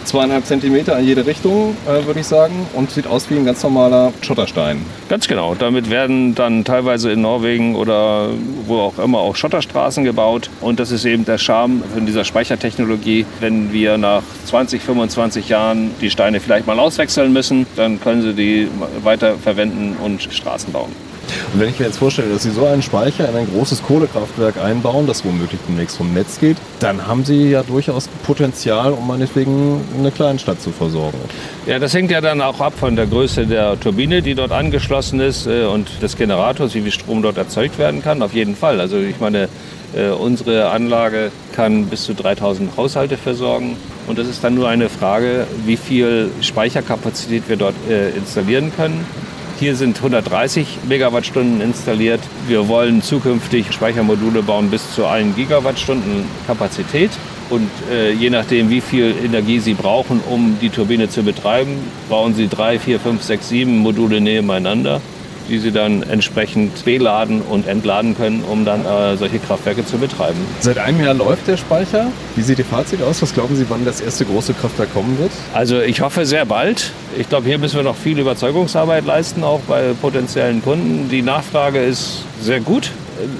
Zweieinhalb 0.05 0.45
Zentimeter 0.45 0.97
in 0.97 1.05
jede 1.05 1.25
Richtung, 1.25 1.75
äh, 1.85 2.05
würde 2.05 2.19
ich 2.19 2.27
sagen. 2.27 2.67
Und 2.74 2.91
sieht 2.91 3.07
aus 3.07 3.29
wie 3.29 3.35
ein 3.35 3.45
ganz 3.45 3.62
normaler 3.63 4.13
Schotterstein. 4.21 4.85
Ganz 5.09 5.27
genau. 5.27 5.55
Damit 5.55 5.89
werden 5.89 6.35
dann 6.35 6.63
teilweise 6.63 7.12
in 7.12 7.21
Norwegen 7.21 7.75
oder 7.75 8.29
wo 8.65 8.79
auch 8.79 9.00
immer 9.00 9.19
auch 9.19 9.35
Schotterstraßen 9.35 10.03
gebaut. 10.03 10.50
Und 10.62 10.79
das 10.79 10.91
ist 10.91 11.05
eben 11.05 11.25
der 11.25 11.38
Charme 11.38 11.83
von 11.93 12.05
dieser 12.05 12.24
Speichertechnologie. 12.24 13.25
Wenn 13.39 13.74
wir 13.74 13.97
nach 13.97 14.24
20, 14.45 14.81
25 14.81 15.50
Jahren 15.50 15.91
die 16.01 16.09
Steine 16.09 16.39
vielleicht 16.39 16.67
mal 16.67 16.79
auswechseln 16.79 17.33
müssen, 17.33 17.65
dann 17.75 18.00
können 18.00 18.21
Sie 18.21 18.33
die 18.33 18.67
weiter 19.03 19.35
verwenden 19.38 19.97
und 20.03 20.21
Straßen 20.21 20.71
bauen. 20.71 20.91
Und 21.53 21.60
wenn 21.60 21.70
ich 21.70 21.79
mir 21.79 21.86
jetzt 21.86 21.98
vorstelle, 21.98 22.29
dass 22.32 22.44
Sie 22.44 22.51
so 22.51 22.65
einen 22.65 22.82
Speicher 22.82 23.27
in 23.29 23.36
ein 23.36 23.48
großes 23.51 23.84
Kohlekraftwerk 23.84 24.58
einbauen, 24.58 25.08
das 25.08 25.25
womöglich 25.25 25.60
demnächst 25.67 25.98
vom 25.98 26.13
Netz 26.13 26.39
geht, 26.39 26.58
dann 26.79 27.08
haben 27.08 27.25
Sie 27.25 27.50
ja 27.50 27.63
durchaus 27.63 28.08
Potenzial, 28.24 28.94
um 28.94 29.08
meinetwegen 29.08 29.82
eine 29.98 30.12
Kleinstadt 30.12 30.62
zu 30.62 30.72
versorgen. 30.72 31.17
Ja, 31.65 31.79
das 31.79 31.94
hängt 31.94 32.12
ja 32.12 32.22
dann 32.22 32.41
auch 32.41 32.60
ab 32.60 32.74
von 32.77 32.96
der 32.96 33.08
Größe 33.08 33.46
der 33.48 33.79
Turbine, 33.79 34.22
die 34.22 34.36
dort 34.36 34.51
angeschlossen 34.51 35.20
ist 35.20 35.48
äh, 35.48 35.65
und 35.65 36.01
des 36.01 36.15
Generators, 36.17 36.75
wie 36.75 36.82
viel 36.82 36.91
Strom 36.91 37.22
dort 37.22 37.38
erzeugt 37.38 37.77
werden 37.77 38.01
kann. 38.01 38.22
Auf 38.22 38.34
jeden 38.34 38.55
Fall. 38.55 38.79
Also 38.79 38.98
ich 38.98 39.20
meine, 39.20 39.50
äh, 39.96 40.10
unsere 40.10 40.70
Anlage 40.70 41.32
kann 41.55 41.86
bis 41.86 42.03
zu 42.03 42.13
3000 42.13 42.75
Haushalte 42.77 43.17
versorgen. 43.17 43.77
Und 44.08 44.20
das 44.20 44.27
ist 44.27 44.44
dann 44.44 44.53
nur 44.55 44.67
eine 44.67 44.89
Frage, 44.89 45.48
wie 45.65 45.77
viel 45.77 46.29
Speicherkapazität 46.41 47.44
wir 47.48 47.55
dort 47.55 47.75
äh, 47.89 48.10
installieren 48.10 48.72
können. 48.75 49.05
Hier 49.57 49.77
sind 49.77 49.95
130 49.95 50.79
Megawattstunden 50.89 51.62
installiert. 51.62 52.19
Wir 52.45 52.67
wollen 52.67 53.01
zukünftig 53.01 53.71
Speichermodule 53.71 54.43
bauen 54.43 54.69
bis 54.69 54.93
zu 54.93 55.05
1 55.05 55.33
Gigawattstunden 55.38 56.25
Kapazität. 56.45 57.12
Und 57.50 57.69
äh, 57.89 58.12
je 58.12 58.29
nachdem, 58.29 58.69
wie 58.69 58.81
viel 58.81 59.15
Energie 59.24 59.59
Sie 59.59 59.74
brauchen, 59.74 60.19
um 60.29 60.57
die 60.62 60.69
Turbine 60.69 61.07
zu 61.07 61.24
betreiben, 61.24 61.77
bauen 62.09 62.35
Sie 62.35 62.50
drei, 62.50 62.79
vier, 62.79 63.00
fünf, 63.00 63.24
sechs, 63.24 63.47
sieben 63.47 63.77
Module 63.77 64.19
nebeneinander, 64.19 65.00
die 65.50 65.60
Sie 65.60 65.72
dann 65.72 66.04
entsprechend 66.04 66.86
beladen 66.86 67.42
und 67.42 67.68
entladen 67.68 68.16
können, 68.16 68.44
um 68.44 68.66
dann 68.66 68.86
äh, 68.86 69.18
solche 69.18 69.40
Kraftwerke 69.40 69.86
zu 69.86 69.98
betreiben. 69.98 70.40
Seit 70.60 70.78
einem 70.78 71.04
Jahr 71.04 71.14
läuft 71.14 71.48
der 71.48 71.58
Speicher. 71.58 72.08
Wie 72.36 72.42
sieht 72.42 72.60
Ihr 72.60 72.66
Fazit 72.66 73.02
aus? 73.02 73.22
Was 73.22 73.34
glauben 73.34 73.56
Sie, 73.56 73.66
wann 73.70 73.86
das 73.86 74.02
erste 74.02 74.25
große 74.25 74.54
Kraftwerk 74.54 74.94
kommen 74.94 75.18
wird? 75.20 75.32
Also 75.54 75.82
ich 75.82 76.02
hoffe 76.02 76.25
sehr 76.25 76.46
bald. 76.46 76.92
Ich 77.18 77.30
glaube, 77.30 77.48
hier 77.48 77.58
müssen 77.58 77.78
wir 77.78 77.84
noch 77.84 77.96
viel 77.96 78.20
Überzeugungsarbeit 78.20 79.06
leisten, 79.06 79.44
auch 79.44 79.62
bei 79.62 79.94
potenziellen 80.02 80.62
Kunden. 80.62 81.10
Die 81.10 81.22
Nachfrage 81.22 81.80
ist 81.80 82.24
sehr 82.42 82.60
gut. 82.60 82.92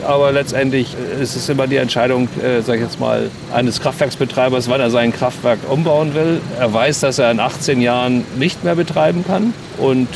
Aber 0.08 0.32
letztendlich 0.32 0.96
ist 1.22 1.36
es 1.36 1.50
immer 1.50 1.68
die 1.68 1.76
Entscheidung, 1.76 2.30
äh, 2.42 2.62
sag 2.62 2.76
ich 2.76 2.82
jetzt 2.82 3.00
mal, 3.00 3.30
eines 3.54 3.82
Kraftwerksbetreibers, 3.82 4.70
wann 4.70 4.80
er 4.80 4.90
sein 4.90 5.12
Kraftwerk 5.12 5.60
umbauen 5.70 6.14
will. 6.14 6.42
Er 6.58 6.74
weiß, 6.74 7.02
dass 7.02 7.20
er 7.20 7.30
in 7.32 7.40
18 7.40 7.82
Jahren 7.82 8.24
nicht 8.38 8.64
mehr 8.64 8.76
betreiben 8.76 9.26
kann. 9.28 9.54
Und 9.78 10.08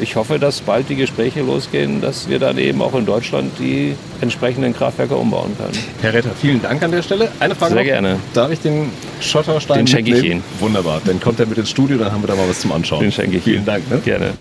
ich 0.00 0.16
hoffe, 0.16 0.38
dass 0.38 0.60
bald 0.60 0.88
die 0.88 0.96
Gespräche 0.96 1.40
losgehen, 1.40 2.00
dass 2.00 2.28
wir 2.28 2.38
dann 2.38 2.58
eben 2.58 2.82
auch 2.82 2.94
in 2.94 3.06
Deutschland 3.06 3.52
die 3.58 3.94
entsprechenden 4.20 4.74
Kraftwerke 4.74 5.14
umbauen 5.16 5.56
können. 5.56 5.78
Herr 6.02 6.12
Retter, 6.14 6.30
vielen 6.40 6.60
Dank 6.62 6.82
an 6.82 6.90
der 6.90 7.02
Stelle. 7.02 7.28
Eine 7.40 7.54
Frage 7.54 7.74
Sehr 7.74 7.82
noch. 7.82 7.88
gerne. 7.90 8.16
Darf 8.32 8.50
ich 8.50 8.60
den 8.60 8.90
Schotterstein 9.20 9.78
Den 9.78 9.86
schenke 9.86 10.16
ich? 10.16 10.24
Ihnen. 10.24 10.42
Wunderbar. 10.60 11.00
Dann 11.04 11.20
kommt 11.20 11.40
er 11.40 11.46
mit 11.46 11.58
ins 11.58 11.70
Studio, 11.70 11.98
dann 11.98 12.12
haben 12.12 12.22
wir 12.22 12.28
da 12.28 12.34
mal 12.34 12.48
was 12.48 12.60
zum 12.60 12.72
Anschauen. 12.72 13.00
Den 13.00 13.12
schenke 13.12 13.36
ich 13.38 13.44
Vielen 13.44 13.56
Ihnen. 13.58 13.66
Dank. 13.66 13.90
Ne? 13.90 13.98
Gerne. 14.04 14.32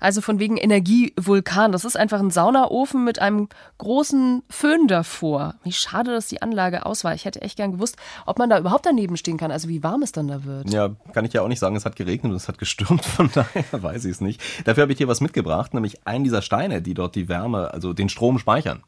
Also 0.00 0.20
von 0.20 0.38
wegen 0.38 0.56
Energievulkan. 0.56 1.72
Das 1.72 1.84
ist 1.84 1.96
einfach 1.96 2.20
ein 2.20 2.30
Saunaofen 2.30 3.04
mit 3.04 3.20
einem 3.20 3.48
großen 3.78 4.42
Föhn 4.48 4.88
davor. 4.88 5.54
Wie 5.62 5.72
schade, 5.72 6.12
dass 6.12 6.26
die 6.26 6.42
Anlage 6.42 6.86
aus 6.86 7.04
war. 7.04 7.14
Ich 7.14 7.24
hätte 7.24 7.42
echt 7.42 7.56
gern 7.56 7.72
gewusst, 7.72 7.96
ob 8.26 8.38
man 8.38 8.50
da 8.50 8.58
überhaupt 8.58 8.86
daneben 8.86 9.16
stehen 9.16 9.36
kann. 9.36 9.50
Also 9.50 9.68
wie 9.68 9.82
warm 9.82 10.02
es 10.02 10.12
dann 10.12 10.28
da 10.28 10.44
wird. 10.44 10.72
Ja, 10.72 10.90
kann 11.12 11.24
ich 11.24 11.32
ja 11.32 11.42
auch 11.42 11.48
nicht 11.48 11.60
sagen, 11.60 11.76
es 11.76 11.84
hat 11.84 11.96
geregnet 11.96 12.30
und 12.32 12.36
es 12.36 12.48
hat 12.48 12.58
gestürmt, 12.58 13.04
von 13.04 13.30
daher 13.34 13.64
weiß 13.70 14.04
ich 14.06 14.12
es 14.12 14.20
nicht. 14.20 14.40
Dafür 14.64 14.82
habe 14.82 14.92
ich 14.92 14.98
hier 14.98 15.08
was 15.08 15.20
mitgebracht, 15.20 15.74
nämlich 15.74 16.06
einen 16.06 16.24
dieser 16.24 16.42
Steine, 16.42 16.82
die 16.82 16.94
dort 16.94 17.14
die 17.14 17.28
Wärme, 17.28 17.72
also 17.72 17.92
den 17.92 18.08
Strom 18.08 18.38
speichern. 18.38 18.82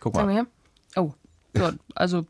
Guck 0.00 0.14
Sag 0.14 0.24
mal 0.24 0.26
mal. 0.26 0.34
her. 0.34 0.46
Oh, 0.96 1.12
ja, 1.56 1.72
also 1.94 2.26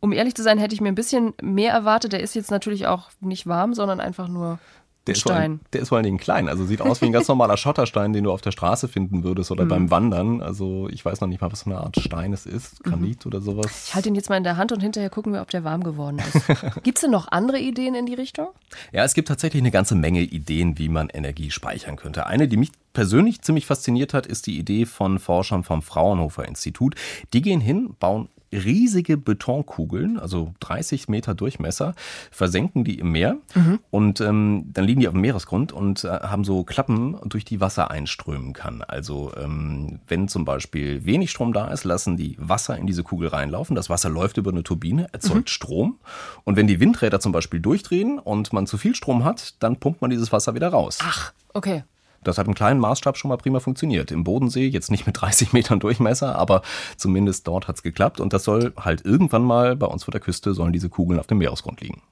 um 0.00 0.12
ehrlich 0.12 0.34
zu 0.34 0.42
sein, 0.42 0.58
hätte 0.58 0.74
ich 0.74 0.80
mir 0.80 0.88
ein 0.88 0.94
bisschen 0.94 1.32
mehr 1.40 1.72
erwartet. 1.72 2.12
Der 2.12 2.20
ist 2.20 2.34
jetzt 2.34 2.50
natürlich 2.50 2.86
auch 2.86 3.08
nicht 3.20 3.46
warm, 3.46 3.72
sondern 3.72 4.00
einfach 4.00 4.28
nur 4.28 4.58
Der 5.06 5.14
ist, 5.14 5.22
vor 5.22 5.32
allem, 5.32 5.60
der 5.72 5.82
ist 5.82 5.88
vor 5.90 5.96
allen 5.98 6.04
Dingen 6.04 6.18
klein, 6.18 6.48
also 6.48 6.64
sieht 6.64 6.80
aus 6.80 7.02
wie 7.02 7.06
ein 7.06 7.12
ganz 7.12 7.28
normaler 7.28 7.56
Schotterstein, 7.58 8.12
den 8.14 8.24
du 8.24 8.32
auf 8.32 8.40
der 8.40 8.52
Straße 8.52 8.88
finden 8.88 9.22
würdest 9.22 9.50
Mhm. 9.50 9.54
oder 9.54 9.66
beim 9.66 9.90
Wandern. 9.90 10.40
Also 10.40 10.88
ich 10.90 11.04
weiß 11.04 11.20
noch 11.20 11.28
nicht 11.28 11.40
mal, 11.42 11.52
was 11.52 11.64
für 11.64 11.70
eine 11.70 11.78
Art 11.80 11.98
Stein 12.00 12.32
es 12.32 12.46
ist, 12.46 12.82
Granit 12.84 13.26
oder 13.26 13.40
sowas. 13.42 13.66
Mhm. 13.66 13.72
Ich 13.88 13.94
halte 13.94 14.08
ihn 14.08 14.14
jetzt 14.14 14.30
mal 14.30 14.36
in 14.38 14.44
der 14.44 14.56
Hand 14.56 14.72
und 14.72 14.80
hinterher 14.80 15.10
gucken 15.10 15.32
wir, 15.34 15.42
ob 15.42 15.50
der 15.50 15.62
warm 15.64 15.84
geworden 15.84 16.18
ist. 16.20 16.46
Gibt 16.82 16.98
es 16.98 17.02
denn 17.02 17.10
noch 17.10 17.28
andere 17.30 17.58
Ideen 17.58 17.94
in 17.94 18.06
die 18.06 18.14
Richtung? 18.14 18.48
Ja, 18.92 19.04
es 19.04 19.12
gibt 19.14 19.28
tatsächlich 19.28 19.62
eine 19.62 19.70
ganze 19.70 19.94
Menge 19.94 20.20
Ideen, 20.22 20.78
wie 20.78 20.88
man 20.88 21.08
Energie 21.10 21.50
speichern 21.50 21.96
könnte. 21.96 22.26
Eine, 22.26 22.48
die 22.48 22.56
mich 22.56 22.70
persönlich 22.94 23.42
ziemlich 23.42 23.66
fasziniert 23.66 24.14
hat, 24.14 24.26
ist 24.26 24.46
die 24.46 24.58
Idee 24.58 24.86
von 24.86 25.18
Forschern 25.18 25.64
vom 25.64 25.82
Fraunhofer 25.82 26.46
Institut. 26.48 26.94
Die 27.32 27.42
gehen 27.42 27.60
hin, 27.60 27.94
bauen 28.00 28.28
riesige 28.54 29.16
Betonkugeln, 29.16 30.18
also 30.18 30.54
30 30.60 31.08
Meter 31.08 31.34
Durchmesser, 31.34 31.94
versenken 32.30 32.84
die 32.84 32.98
im 32.98 33.12
Meer 33.12 33.36
und 33.90 34.20
ähm, 34.20 34.70
dann 34.72 34.84
liegen 34.84 35.00
die 35.00 35.08
auf 35.08 35.14
dem 35.14 35.20
Meeresgrund 35.20 35.72
und 35.72 36.04
äh, 36.04 36.08
haben 36.08 36.44
so 36.44 36.64
Klappen, 36.64 37.16
durch 37.26 37.44
die 37.44 37.60
Wasser 37.60 37.90
einströmen 37.90 38.52
kann. 38.52 38.82
Also 38.82 39.32
ähm, 39.36 40.00
wenn 40.06 40.28
zum 40.28 40.44
Beispiel 40.44 41.04
wenig 41.04 41.30
Strom 41.30 41.52
da 41.52 41.68
ist, 41.68 41.84
lassen 41.84 42.16
die 42.16 42.36
Wasser 42.38 42.76
in 42.78 42.86
diese 42.86 43.02
Kugel 43.02 43.28
reinlaufen. 43.28 43.76
Das 43.76 43.90
Wasser 43.90 44.08
läuft 44.08 44.36
über 44.36 44.50
eine 44.50 44.62
Turbine, 44.62 45.08
erzeugt 45.12 45.50
Strom. 45.50 45.98
Und 46.44 46.56
wenn 46.56 46.66
die 46.66 46.80
Windräder 46.80 47.20
zum 47.20 47.32
Beispiel 47.32 47.60
durchdrehen 47.60 48.18
und 48.18 48.52
man 48.52 48.66
zu 48.66 48.78
viel 48.78 48.94
Strom 48.94 49.24
hat, 49.24 49.62
dann 49.62 49.76
pumpt 49.76 50.00
man 50.00 50.10
dieses 50.10 50.32
Wasser 50.32 50.54
wieder 50.54 50.68
raus. 50.68 50.98
Ach, 51.02 51.32
okay. 51.52 51.84
Das 52.24 52.38
hat 52.38 52.46
im 52.46 52.54
kleinen 52.54 52.80
Maßstab 52.80 53.16
schon 53.16 53.28
mal 53.28 53.36
prima 53.36 53.60
funktioniert. 53.60 54.10
Im 54.10 54.24
Bodensee, 54.24 54.66
jetzt 54.66 54.90
nicht 54.90 55.06
mit 55.06 55.20
30 55.20 55.52
Metern 55.52 55.80
Durchmesser, 55.80 56.36
aber 56.36 56.62
zumindest 56.96 57.46
dort 57.46 57.68
hat's 57.68 57.82
geklappt. 57.82 58.20
Und 58.20 58.32
das 58.32 58.44
soll 58.44 58.72
halt 58.78 59.04
irgendwann 59.04 59.42
mal 59.42 59.76
bei 59.76 59.86
uns 59.86 60.04
vor 60.04 60.12
der 60.12 60.20
Küste, 60.20 60.54
sollen 60.54 60.72
diese 60.72 60.88
Kugeln 60.88 61.20
auf 61.20 61.26
dem 61.26 61.38
Meeresgrund 61.38 61.80
liegen. 61.80 62.02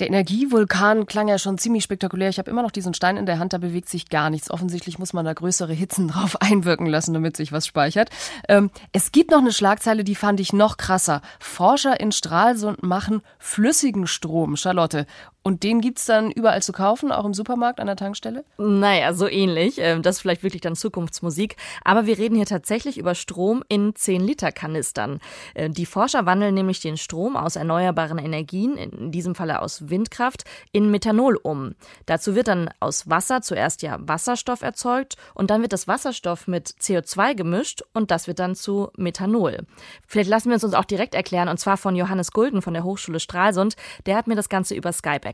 Der 0.00 0.08
Energievulkan 0.08 1.06
klang 1.06 1.28
ja 1.28 1.38
schon 1.38 1.56
ziemlich 1.56 1.84
spektakulär. 1.84 2.28
Ich 2.28 2.38
habe 2.38 2.50
immer 2.50 2.62
noch 2.62 2.72
diesen 2.72 2.94
Stein 2.94 3.16
in 3.16 3.26
der 3.26 3.38
Hand, 3.38 3.52
da 3.52 3.58
bewegt 3.58 3.88
sich 3.88 4.08
gar 4.08 4.28
nichts. 4.28 4.50
Offensichtlich 4.50 4.98
muss 4.98 5.12
man 5.12 5.24
da 5.24 5.32
größere 5.32 5.72
Hitzen 5.72 6.08
drauf 6.08 6.40
einwirken 6.42 6.86
lassen, 6.86 7.14
damit 7.14 7.36
sich 7.36 7.52
was 7.52 7.66
speichert. 7.66 8.10
Ähm, 8.48 8.70
es 8.92 9.12
gibt 9.12 9.30
noch 9.30 9.38
eine 9.38 9.52
Schlagzeile, 9.52 10.02
die 10.02 10.16
fand 10.16 10.40
ich 10.40 10.52
noch 10.52 10.78
krasser. 10.78 11.22
Forscher 11.38 12.00
in 12.00 12.10
Stralsund 12.10 12.82
machen 12.82 13.22
flüssigen 13.38 14.08
Strom, 14.08 14.56
Charlotte. 14.56 15.06
Und 15.46 15.62
den 15.62 15.82
gibt's 15.82 16.06
dann 16.06 16.30
überall 16.30 16.62
zu 16.62 16.72
kaufen, 16.72 17.12
auch 17.12 17.26
im 17.26 17.34
Supermarkt 17.34 17.78
an 17.78 17.86
der 17.86 17.96
Tankstelle? 17.96 18.46
Naja, 18.56 19.12
so 19.12 19.28
ähnlich. 19.28 19.76
Ähm, 19.78 20.00
Das 20.00 20.16
ist 20.16 20.22
vielleicht 20.22 20.42
wirklich 20.42 20.62
dann 20.62 20.74
Zukunftsmusik. 20.74 21.56
Aber 21.84 22.06
wir 22.06 22.16
reden 22.16 22.34
hier 22.34 22.46
tatsächlich 22.46 22.96
über 22.96 23.14
Strom 23.14 23.62
in 23.68 23.92
10-Liter-Kanistern. 23.92 25.20
Äh, 25.52 25.68
Die 25.68 25.84
Forscher 25.84 26.24
wandeln 26.24 26.54
nämlich 26.54 26.80
den 26.80 26.96
Strom 26.96 27.36
aus 27.36 27.56
erneuerbaren 27.56 28.16
Energien, 28.16 28.78
in 28.78 29.12
diesem 29.12 29.34
Falle 29.34 29.60
aus 29.60 29.90
Windkraft, 29.90 30.44
in 30.72 30.90
Methanol 30.90 31.36
um. 31.36 31.74
Dazu 32.06 32.34
wird 32.34 32.48
dann 32.48 32.70
aus 32.80 33.10
Wasser 33.10 33.42
zuerst 33.42 33.82
ja 33.82 33.98
Wasserstoff 34.00 34.62
erzeugt 34.62 35.16
und 35.34 35.50
dann 35.50 35.60
wird 35.60 35.74
das 35.74 35.86
Wasserstoff 35.86 36.48
mit 36.48 36.68
CO2 36.68 37.34
gemischt 37.34 37.82
und 37.92 38.10
das 38.10 38.28
wird 38.28 38.38
dann 38.38 38.54
zu 38.54 38.88
Methanol. 38.96 39.66
Vielleicht 40.06 40.30
lassen 40.30 40.48
wir 40.48 40.56
es 40.56 40.64
uns 40.64 40.72
auch 40.72 40.86
direkt 40.86 41.14
erklären 41.14 41.50
und 41.50 41.60
zwar 41.60 41.76
von 41.76 41.96
Johannes 41.96 42.30
Gulden 42.32 42.62
von 42.62 42.72
der 42.72 42.84
Hochschule 42.84 43.20
Stralsund. 43.20 43.76
Der 44.06 44.16
hat 44.16 44.26
mir 44.26 44.36
das 44.36 44.48
Ganze 44.48 44.74
über 44.74 44.92
Skype 44.92 45.16
erklärt. 45.16 45.33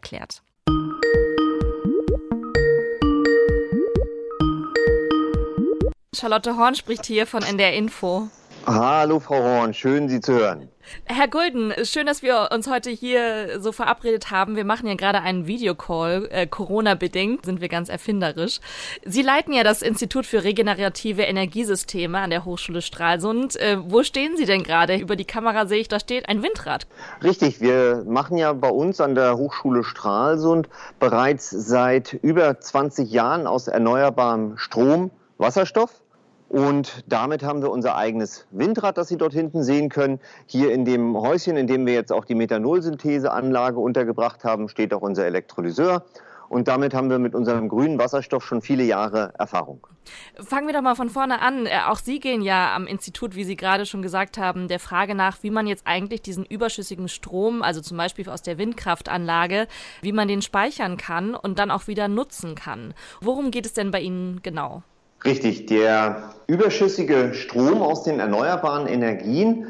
Charlotte 6.14 6.56
Horn 6.56 6.74
spricht 6.74 7.06
hier 7.06 7.26
von 7.26 7.42
NDR 7.42 7.72
Info. 7.72 8.28
Hallo 8.66 9.20
Frau 9.20 9.42
Horn, 9.42 9.72
schön 9.72 10.08
Sie 10.08 10.20
zu 10.20 10.34
hören. 10.34 10.68
Herr 11.04 11.28
Gulden, 11.28 11.72
schön, 11.84 12.06
dass 12.06 12.22
wir 12.22 12.50
uns 12.52 12.68
heute 12.68 12.90
hier 12.90 13.60
so 13.60 13.72
verabredet 13.72 14.30
haben. 14.30 14.54
Wir 14.54 14.64
machen 14.64 14.86
ja 14.86 14.94
gerade 14.94 15.20
einen 15.22 15.46
Videocall, 15.46 16.28
äh, 16.30 16.46
Corona-bedingt, 16.46 17.46
sind 17.46 17.60
wir 17.60 17.68
ganz 17.68 17.88
erfinderisch. 17.88 18.60
Sie 19.04 19.22
leiten 19.22 19.54
ja 19.54 19.64
das 19.64 19.82
Institut 19.82 20.26
für 20.26 20.44
regenerative 20.44 21.22
Energiesysteme 21.22 22.18
an 22.18 22.30
der 22.30 22.44
Hochschule 22.44 22.82
Stralsund. 22.82 23.56
Äh, 23.56 23.78
wo 23.82 24.02
stehen 24.02 24.36
Sie 24.36 24.44
denn 24.44 24.62
gerade? 24.62 24.96
Über 24.96 25.16
die 25.16 25.24
Kamera 25.24 25.66
sehe 25.66 25.80
ich, 25.80 25.88
da 25.88 25.98
steht 25.98 26.28
ein 26.28 26.42
Windrad. 26.42 26.86
Richtig, 27.22 27.60
wir 27.60 28.04
machen 28.06 28.36
ja 28.36 28.52
bei 28.52 28.70
uns 28.70 29.00
an 29.00 29.14
der 29.14 29.38
Hochschule 29.38 29.84
Stralsund 29.84 30.68
bereits 30.98 31.50
seit 31.50 32.12
über 32.12 32.60
20 32.60 33.10
Jahren 33.10 33.46
aus 33.46 33.68
erneuerbarem 33.68 34.58
Strom 34.58 35.10
Wasserstoff. 35.38 36.02
Und 36.50 37.04
damit 37.06 37.44
haben 37.44 37.62
wir 37.62 37.70
unser 37.70 37.94
eigenes 37.94 38.44
Windrad, 38.50 38.98
das 38.98 39.06
Sie 39.06 39.16
dort 39.16 39.32
hinten 39.32 39.62
sehen 39.62 39.88
können. 39.88 40.18
Hier 40.46 40.72
in 40.72 40.84
dem 40.84 41.16
Häuschen, 41.16 41.56
in 41.56 41.68
dem 41.68 41.86
wir 41.86 41.94
jetzt 41.94 42.12
auch 42.12 42.24
die 42.24 42.34
Methanolsyntheseanlage 42.34 43.78
untergebracht 43.78 44.42
haben, 44.42 44.68
steht 44.68 44.92
auch 44.92 45.00
unser 45.00 45.24
Elektrolyseur. 45.26 46.04
Und 46.48 46.66
damit 46.66 46.92
haben 46.92 47.08
wir 47.08 47.20
mit 47.20 47.36
unserem 47.36 47.68
grünen 47.68 48.00
Wasserstoff 48.00 48.44
schon 48.44 48.62
viele 48.62 48.82
Jahre 48.82 49.32
Erfahrung. 49.38 49.86
Fangen 50.34 50.66
wir 50.66 50.74
doch 50.74 50.82
mal 50.82 50.96
von 50.96 51.08
vorne 51.08 51.40
an. 51.40 51.66
Äh, 51.66 51.82
auch 51.86 51.98
Sie 51.98 52.18
gehen 52.18 52.42
ja 52.42 52.74
am 52.74 52.88
Institut, 52.88 53.36
wie 53.36 53.44
Sie 53.44 53.54
gerade 53.54 53.86
schon 53.86 54.02
gesagt 54.02 54.36
haben, 54.36 54.66
der 54.66 54.80
Frage 54.80 55.14
nach, 55.14 55.44
wie 55.44 55.50
man 55.50 55.68
jetzt 55.68 55.86
eigentlich 55.86 56.22
diesen 56.22 56.44
überschüssigen 56.44 57.06
Strom, 57.06 57.62
also 57.62 57.80
zum 57.80 57.96
Beispiel 57.96 58.28
aus 58.28 58.42
der 58.42 58.58
Windkraftanlage, 58.58 59.68
wie 60.02 60.10
man 60.10 60.26
den 60.26 60.42
speichern 60.42 60.96
kann 60.96 61.36
und 61.36 61.60
dann 61.60 61.70
auch 61.70 61.86
wieder 61.86 62.08
nutzen 62.08 62.56
kann. 62.56 62.92
Worum 63.20 63.52
geht 63.52 63.66
es 63.66 63.72
denn 63.72 63.92
bei 63.92 64.00
Ihnen 64.00 64.42
genau? 64.42 64.82
Richtig, 65.24 65.66
der 65.66 66.30
überschüssige 66.46 67.34
Strom 67.34 67.82
aus 67.82 68.04
den 68.04 68.20
erneuerbaren 68.20 68.86
Energien 68.86 69.66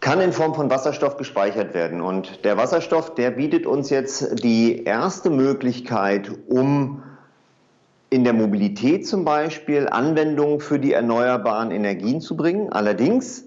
kann 0.00 0.20
in 0.20 0.32
Form 0.32 0.54
von 0.54 0.70
Wasserstoff 0.70 1.16
gespeichert 1.16 1.74
werden. 1.74 2.00
Und 2.00 2.44
der 2.44 2.56
Wasserstoff, 2.56 3.14
der 3.14 3.32
bietet 3.32 3.66
uns 3.66 3.90
jetzt 3.90 4.44
die 4.44 4.84
erste 4.84 5.30
Möglichkeit, 5.30 6.30
um 6.48 7.02
in 8.10 8.24
der 8.24 8.32
Mobilität 8.32 9.06
zum 9.06 9.24
Beispiel 9.24 9.88
Anwendungen 9.88 10.60
für 10.60 10.78
die 10.78 10.92
erneuerbaren 10.92 11.70
Energien 11.70 12.20
zu 12.20 12.36
bringen. 12.36 12.72
Allerdings 12.72 13.44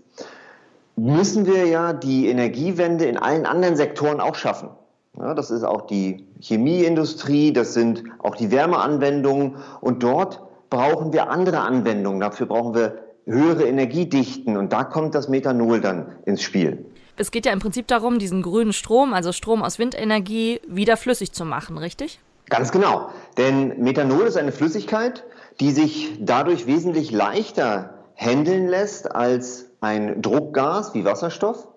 müssen 0.95 1.45
wir 1.45 1.65
ja 1.65 1.93
die 1.93 2.27
Energiewende 2.27 3.05
in 3.05 3.17
allen 3.17 3.45
anderen 3.45 3.75
Sektoren 3.75 4.19
auch 4.19 4.35
schaffen. 4.35 4.69
Ja, 5.17 5.33
das 5.33 5.51
ist 5.51 5.63
auch 5.63 5.87
die 5.87 6.27
Chemieindustrie, 6.39 7.53
das 7.53 7.73
sind 7.73 8.03
auch 8.19 8.35
die 8.35 8.51
Wärmeanwendungen 8.51 9.55
und 9.81 10.03
dort 10.03 10.41
brauchen 10.71 11.13
wir 11.13 11.29
andere 11.29 11.59
Anwendungen. 11.59 12.19
Dafür 12.19 12.47
brauchen 12.47 12.73
wir 12.73 12.97
höhere 13.27 13.65
Energiedichten 13.65 14.57
und 14.57 14.73
da 14.73 14.83
kommt 14.83 15.13
das 15.13 15.29
Methanol 15.29 15.79
dann 15.79 16.07
ins 16.25 16.41
Spiel. 16.41 16.83
Es 17.17 17.29
geht 17.29 17.45
ja 17.45 17.51
im 17.51 17.59
Prinzip 17.59 17.87
darum, 17.87 18.17
diesen 18.17 18.41
grünen 18.41 18.73
Strom, 18.73 19.13
also 19.13 19.31
Strom 19.31 19.61
aus 19.61 19.77
Windenergie, 19.77 20.59
wieder 20.67 20.97
flüssig 20.97 21.33
zu 21.33 21.45
machen, 21.45 21.77
richtig? 21.77 22.19
Ganz 22.49 22.71
genau. 22.71 23.09
Denn 23.37 23.79
Methanol 23.79 24.25
ist 24.25 24.37
eine 24.37 24.51
Flüssigkeit, 24.51 25.23
die 25.59 25.71
sich 25.71 26.17
dadurch 26.19 26.65
wesentlich 26.65 27.11
leichter 27.11 27.93
handeln 28.15 28.67
lässt 28.67 29.13
als 29.13 29.69
ein 29.81 30.21
Druckgas 30.21 30.93
wie 30.93 31.05
Wasserstoff. 31.05 31.67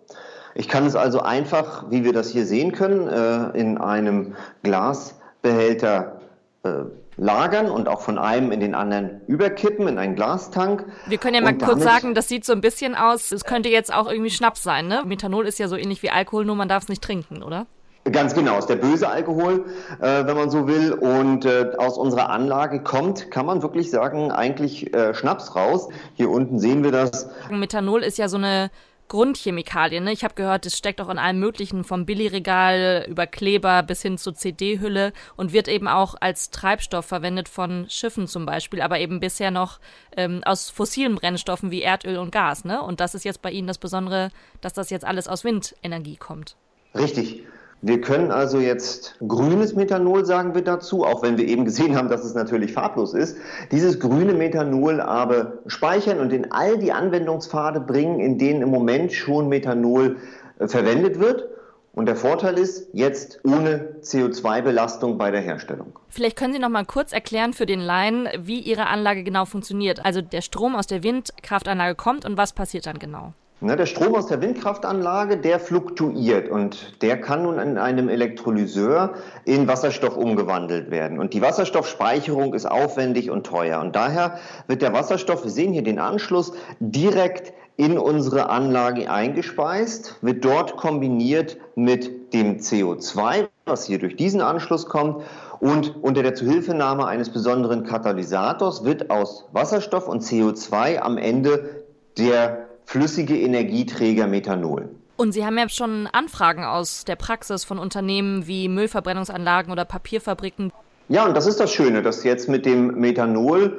Ich 0.55 0.69
kann 0.69 0.87
es 0.87 0.95
also 0.95 1.21
einfach, 1.21 1.91
wie 1.91 2.05
wir 2.05 2.13
das 2.13 2.31
hier 2.31 2.47
sehen 2.47 2.73
können, 2.73 3.09
äh, 3.09 3.59
in 3.59 3.77
einem 3.77 4.37
Glasbehälter 4.63 6.21
äh, 6.63 6.71
lagern 7.16 7.71
und 7.71 7.88
auch 7.88 8.00
von 8.00 8.18
einem 8.18 8.52
in 8.52 8.61
den 8.61 8.75
anderen 8.75 9.21
überkippen 9.26 9.88
in 9.88 9.99
einen 9.99 10.14
Glastank. 10.14 10.85
Wir 11.06 11.18
können 11.18 11.35
ja 11.35 11.40
mal 11.40 11.56
kurz 11.56 11.83
sagen, 11.83 12.14
das 12.14 12.28
sieht 12.28 12.44
so 12.44 12.52
ein 12.52 12.61
bisschen 12.61 12.94
aus, 12.94 13.33
es 13.33 13.44
könnte 13.44 13.68
jetzt 13.68 13.92
auch 13.92 14.11
irgendwie 14.11 14.30
Schnaps 14.30 14.62
sein, 14.62 14.88
ne? 14.88 15.02
Methanol 15.04 15.47
ist 15.47 15.59
ja 15.59 15.68
so 15.68 15.76
ähnlich 15.76 16.02
wie 16.02 16.11
Alkohol, 16.11 16.44
nur 16.44 16.56
man 16.56 16.68
darf 16.68 16.85
es 16.85 16.88
nicht 16.88 17.02
trinken, 17.02 17.42
oder? 17.42 17.66
Ganz 18.12 18.35
genau, 18.35 18.59
ist 18.59 18.66
der 18.66 18.76
böse 18.76 19.09
Alkohol, 19.09 19.64
äh, 19.99 20.26
wenn 20.26 20.37
man 20.37 20.50
so 20.50 20.66
will. 20.68 20.92
Und 20.92 21.47
äh, 21.47 21.73
aus 21.78 21.97
unserer 21.97 22.28
Anlage 22.28 22.83
kommt, 22.83 23.30
kann 23.30 23.47
man 23.47 23.62
wirklich 23.62 23.90
sagen, 23.90 24.30
eigentlich 24.30 24.92
äh, 24.92 25.14
Schnaps 25.14 25.56
raus. 25.56 25.88
Hier 26.12 26.28
unten 26.28 26.59
sehen 26.59 26.85
wir 26.85 26.92
das. 26.92 27.30
Methanol 27.50 28.02
ist 28.02 28.18
ja 28.18 28.28
so 28.28 28.37
eine 28.37 28.71
Grundchemikalien. 29.14 30.02
Ne? 30.02 30.11
Ich 30.11 30.25
habe 30.25 30.35
gehört, 30.35 30.66
es 30.66 30.76
steckt 30.76 31.00
auch 31.00 31.09
in 31.09 31.18
allem 31.18 31.38
Möglichen, 31.38 31.85
vom 31.85 32.04
Billigregal 32.04 33.06
über 33.09 33.28
Kleber 33.28 33.85
bis 33.85 34.02
hin 34.02 34.18
zur 34.18 34.35
CD-Hülle 34.35 35.12
und 35.37 35.52
wird 35.52 35.68
eben 35.68 35.87
auch 35.87 36.16
als 36.18 36.50
Treibstoff 36.50 37.06
verwendet 37.06 37.49
von 37.49 37.87
Schiffen 37.88 38.26
zum 38.26 38.44
Beispiel, 38.44 38.80
aber 38.80 38.99
eben 38.99 39.21
bisher 39.21 39.52
noch 39.52 39.78
ähm, 40.16 40.42
aus 40.44 40.68
fossilen 40.68 41.14
Brennstoffen 41.14 41.71
wie 41.71 41.83
Erdöl 41.83 42.18
und 42.18 42.33
Gas. 42.33 42.64
Ne? 42.64 42.83
Und 42.83 42.99
das 42.99 43.14
ist 43.14 43.25
jetzt 43.25 43.40
bei 43.40 43.52
Ihnen 43.52 43.68
das 43.68 43.78
Besondere, 43.78 44.33
dass 44.61 44.73
das 44.73 44.90
jetzt 44.90 45.04
alles 45.04 45.28
aus 45.28 45.44
Windenergie 45.44 46.16
kommt. 46.16 46.56
Richtig. 46.92 47.44
Wir 47.87 48.00
können 48.00 48.31
also 48.31 48.61
jetzt 48.61 49.14
grünes 49.29 49.75
Methanol, 49.75 50.25
sagen 50.25 50.55
wir 50.55 50.62
dazu, 50.62 51.05
auch 51.05 51.23
wenn 51.23 51.37
wir 51.37 51.47
eben 51.47 51.67
gesehen 51.67 51.99
haben, 51.99 52.09
dass 52.09 52.25
es 52.25 52.33
natürlich 52.33 52.73
farblos 52.73 53.12
ist. 53.12 53.37
Dieses 53.73 54.00
grüne 54.00 54.33
Methanol 54.33 55.03
aber 55.03 55.59
speichern 55.66 56.18
und 56.18 56.33
in 56.33 56.51
all 56.51 56.79
die 56.79 56.92
Anwendungspfade 56.92 57.81
bringen, 57.81 58.20
in 58.20 58.38
denen 58.38 58.62
im 58.62 58.70
Moment 58.70 59.12
schon 59.12 59.51
Methanol 59.51 60.16
äh, 60.59 60.66
verwendet 60.66 61.20
wird. 61.20 61.47
Und 61.92 62.07
der 62.07 62.16
Vorteil 62.16 62.59
ist 62.59 62.88
jetzt 62.94 63.40
ohne 63.44 63.97
CO2-Belastung 64.01 65.18
bei 65.18 65.31
der 65.31 65.42
Herstellung. 65.42 65.92
Vielleicht 66.09 66.38
können 66.38 66.55
Sie 66.55 66.61
noch 66.61 66.70
mal 66.70 66.87
kurz 66.87 67.12
erklären 67.12 67.53
für 67.53 67.66
den 67.66 67.81
Laien, 67.81 68.31
wie 68.38 68.61
Ihre 68.61 68.87
Anlage 68.87 69.25
genau 69.25 69.44
funktioniert. 69.44 70.03
Also 70.07 70.23
der 70.23 70.40
Strom 70.40 70.75
aus 70.75 70.87
der 70.87 71.03
Windkraftanlage 71.03 71.97
kommt 71.97 72.25
und 72.25 72.38
was 72.38 72.55
passiert 72.55 72.87
dann 72.87 72.99
genau? 72.99 73.35
Ne, 73.61 73.77
der 73.77 73.87
Strom 73.87 74.14
aus 74.14 74.27
der 74.27 74.43
Windkraftanlage, 74.43 75.37
der 75.37 75.61
fluktuiert 75.61 76.51
und 76.51 77.01
der 77.03 77.21
kann 77.21 77.45
nun 77.45 77.59
in 77.59 77.79
einem 77.79 78.09
Elektrolyseur 78.09 79.14
in 79.45 79.69
Wasserstoff 79.69 80.17
umgewandelt 80.17 80.90
werden. 80.90 81.19
Und 81.19 81.33
die 81.35 81.40
Wasserstoffspeicherung 81.40 82.53
ist 82.53 82.67
aufwendig 82.67 83.31
und 83.31 83.47
teuer. 83.47 83.81
Und 83.81 83.97
daher 83.97 84.38
wird 84.67 84.83
der 84.83 84.93
Wasserstoff, 84.93 85.45
wir 85.45 85.51
sehen 85.51 85.73
hier 85.73 85.85
den 85.85 86.01
Anschluss, 86.01 86.53
direkt 86.81 87.55
in 87.77 87.97
unsere 87.97 88.51
Anlage 88.51 89.11
eingespeist, 89.11 90.17
wird 90.21 90.45
dort 90.45 90.77
kombiniert 90.77 91.57
mit 91.75 92.35
dem 92.35 92.59
CO2, 92.59 93.47
was 93.67 93.87
hier 93.87 93.99
durch 93.99 94.17
diesen 94.17 94.40
Anschluss 94.40 94.87
kommt. 94.87 95.23
Und 95.61 95.97
unter 96.03 96.23
der 96.23 96.35
Zuhilfenahme 96.35 97.07
eines 97.07 97.31
besonderen 97.31 97.85
Katalysators 97.85 98.85
wird 98.85 99.11
aus 99.11 99.47
Wasserstoff 99.53 100.09
und 100.09 100.23
CO2 100.23 100.99
am 100.99 101.17
Ende 101.17 101.85
der 102.19 102.63
flüssige 102.85 103.38
Energieträger 103.38 104.27
Methanol. 104.27 104.88
Und 105.16 105.33
Sie 105.33 105.44
haben 105.44 105.57
ja 105.57 105.68
schon 105.68 106.09
Anfragen 106.12 106.64
aus 106.64 107.05
der 107.05 107.16
Praxis 107.16 107.64
von 107.64 107.79
Unternehmen 107.79 108.47
wie 108.47 108.68
Müllverbrennungsanlagen 108.68 109.73
oder 109.73 109.85
Papierfabriken. 109.85 110.73
Ja, 111.09 111.27
und 111.27 111.37
das 111.37 111.47
ist 111.47 111.61
das 111.61 111.73
Schöne, 111.73 112.03
dass 112.03 112.25
jetzt 112.25 112.49
mit 112.49 112.66
dem 112.66 112.99
Methanol 112.99 113.79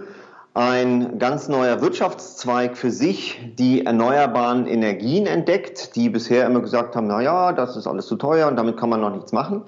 ein 0.54 1.20
ganz 1.20 1.50
neuer 1.50 1.82
Wirtschaftszweig 1.82 2.78
für 2.78 2.89
sich 2.89 3.41
die 3.58 3.86
erneuerbaren 3.86 4.68
Energien 4.68 5.26
entdeckt, 5.26 5.98
die 5.98 6.10
bisher 6.10 6.46
immer 6.46 6.62
gesagt 6.62 6.96
haben, 6.96 7.08
na 7.08 7.22
ja, 7.22 7.52
das 7.52 7.76
ist 7.76 7.88
alles 7.88 8.08
zu 8.08 8.15
teuer 8.15 8.48
und 8.48 8.56
damit 8.56 8.78
kann 8.78 8.89
man 8.89 9.02
noch 9.02 9.13
nichts 9.13 9.34
machen. 9.34 9.63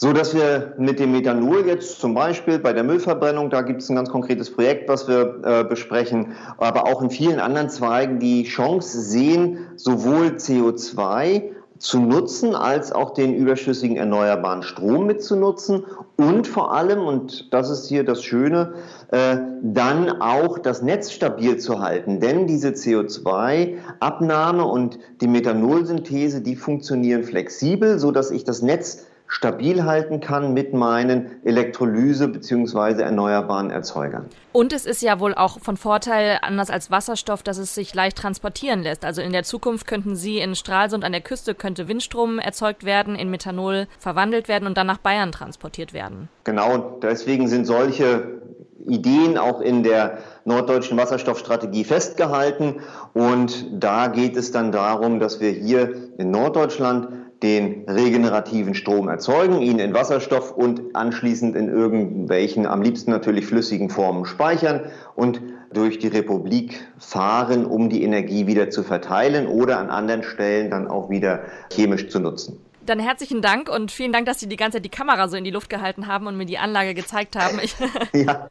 So 0.00 0.12
dass 0.12 0.32
wir 0.32 0.74
mit 0.78 1.00
dem 1.00 1.10
Methanol 1.10 1.66
jetzt 1.66 1.98
zum 2.00 2.14
Beispiel 2.14 2.60
bei 2.60 2.72
der 2.72 2.84
Müllverbrennung, 2.84 3.50
da 3.50 3.62
gibt 3.62 3.82
es 3.82 3.88
ein 3.88 3.96
ganz 3.96 4.08
konkretes 4.10 4.48
Projekt, 4.48 4.88
was 4.88 5.08
wir 5.08 5.40
äh, 5.42 5.64
besprechen, 5.64 6.34
aber 6.58 6.86
auch 6.86 7.02
in 7.02 7.10
vielen 7.10 7.40
anderen 7.40 7.68
Zweigen 7.68 8.20
die 8.20 8.44
Chance 8.44 9.00
sehen, 9.00 9.66
sowohl 9.74 10.36
CO2 10.36 11.50
zu 11.78 11.98
nutzen, 11.98 12.54
als 12.54 12.92
auch 12.92 13.12
den 13.12 13.34
überschüssigen 13.34 13.96
erneuerbaren 13.96 14.62
Strom 14.62 15.06
mitzunutzen. 15.06 15.84
Und 16.16 16.46
vor 16.46 16.72
allem, 16.72 17.00
und 17.00 17.52
das 17.52 17.68
ist 17.68 17.88
hier 17.88 18.04
das 18.04 18.22
Schöne, 18.22 18.74
dann 19.10 20.20
auch 20.20 20.58
das 20.58 20.82
Netz 20.82 21.12
stabil 21.12 21.56
zu 21.56 21.80
halten. 21.80 22.20
Denn 22.20 22.46
diese 22.46 22.70
CO2-Abnahme 22.70 24.64
und 24.64 24.98
die 25.22 25.28
Methanolsynthese, 25.28 26.42
die 26.42 26.56
funktionieren 26.56 27.24
flexibel, 27.24 27.98
so 27.98 28.10
dass 28.10 28.30
ich 28.30 28.44
das 28.44 28.60
Netz 28.60 29.06
stabil 29.28 29.84
halten 29.84 30.20
kann 30.20 30.54
mit 30.54 30.72
meinen 30.72 31.42
Elektrolyse- 31.44 32.28
bzw. 32.28 33.02
erneuerbaren 33.02 33.70
Erzeugern. 33.70 34.26
Und 34.52 34.72
es 34.72 34.86
ist 34.86 35.02
ja 35.02 35.20
wohl 35.20 35.34
auch 35.34 35.60
von 35.60 35.76
Vorteil, 35.76 36.38
anders 36.40 36.70
als 36.70 36.90
Wasserstoff, 36.90 37.42
dass 37.42 37.58
es 37.58 37.74
sich 37.74 37.94
leicht 37.94 38.16
transportieren 38.16 38.82
lässt. 38.82 39.04
Also 39.04 39.20
in 39.20 39.32
der 39.32 39.44
Zukunft 39.44 39.86
könnten 39.86 40.16
Sie 40.16 40.38
in 40.38 40.54
Stralsund 40.54 41.04
an 41.04 41.12
der 41.12 41.20
Küste 41.20 41.54
könnte 41.54 41.88
Windstrom 41.88 42.38
erzeugt 42.38 42.84
werden, 42.84 43.14
in 43.14 43.30
Methanol 43.30 43.86
verwandelt 43.98 44.48
werden 44.48 44.66
und 44.66 44.78
dann 44.78 44.86
nach 44.86 44.98
Bayern 44.98 45.30
transportiert 45.30 45.92
werden. 45.92 46.30
Genau, 46.44 46.98
deswegen 47.02 47.48
sind 47.48 47.66
solche 47.66 48.40
Ideen 48.86 49.38
auch 49.38 49.60
in 49.60 49.82
der 49.82 50.18
norddeutschen 50.44 50.96
Wasserstoffstrategie 50.96 51.84
festgehalten. 51.84 52.76
Und 53.14 53.66
da 53.72 54.08
geht 54.08 54.36
es 54.36 54.52
dann 54.52 54.72
darum, 54.72 55.20
dass 55.20 55.40
wir 55.40 55.50
hier 55.50 55.94
in 56.18 56.30
Norddeutschland 56.30 57.08
den 57.42 57.84
regenerativen 57.88 58.74
Strom 58.74 59.08
erzeugen, 59.08 59.62
ihn 59.62 59.78
in 59.78 59.94
Wasserstoff 59.94 60.56
und 60.56 60.96
anschließend 60.96 61.54
in 61.54 61.68
irgendwelchen, 61.68 62.66
am 62.66 62.82
liebsten 62.82 63.12
natürlich 63.12 63.46
flüssigen 63.46 63.90
Formen 63.90 64.24
speichern 64.24 64.82
und 65.14 65.40
durch 65.72 65.98
die 65.98 66.08
Republik 66.08 66.80
fahren, 66.98 67.64
um 67.64 67.90
die 67.90 68.02
Energie 68.02 68.46
wieder 68.46 68.70
zu 68.70 68.82
verteilen 68.82 69.46
oder 69.46 69.78
an 69.78 69.90
anderen 69.90 70.22
Stellen 70.22 70.70
dann 70.70 70.88
auch 70.88 71.10
wieder 71.10 71.42
chemisch 71.72 72.08
zu 72.08 72.18
nutzen. 72.18 72.58
Dann 72.88 73.00
herzlichen 73.00 73.42
Dank 73.42 73.68
und 73.68 73.92
vielen 73.92 74.12
Dank, 74.12 74.24
dass 74.24 74.40
Sie 74.40 74.48
die 74.48 74.56
ganze 74.56 74.76
Zeit 74.76 74.84
die 74.86 74.88
Kamera 74.88 75.28
so 75.28 75.36
in 75.36 75.44
die 75.44 75.50
Luft 75.50 75.68
gehalten 75.68 76.06
haben 76.06 76.26
und 76.26 76.38
mir 76.38 76.46
die 76.46 76.56
Anlage 76.56 76.94
gezeigt 76.94 77.36
haben. 77.36 77.58
Ich 77.68 77.74
ja, 78.12 78.48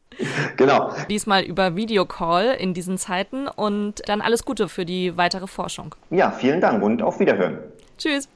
genau. 0.57 0.91
Diesmal 1.09 1.43
über 1.43 1.75
Videocall 1.75 2.55
in 2.59 2.73
diesen 2.73 2.97
Zeiten 2.97 3.47
und 3.47 4.07
dann 4.07 4.21
alles 4.21 4.43
Gute 4.45 4.67
für 4.67 4.85
die 4.85 5.15
weitere 5.17 5.47
Forschung. 5.47 5.95
Ja, 6.09 6.31
vielen 6.31 6.61
Dank 6.61 6.83
und 6.83 7.01
auf 7.01 7.19
Wiederhören. 7.19 7.59
Tschüss. 7.97 8.27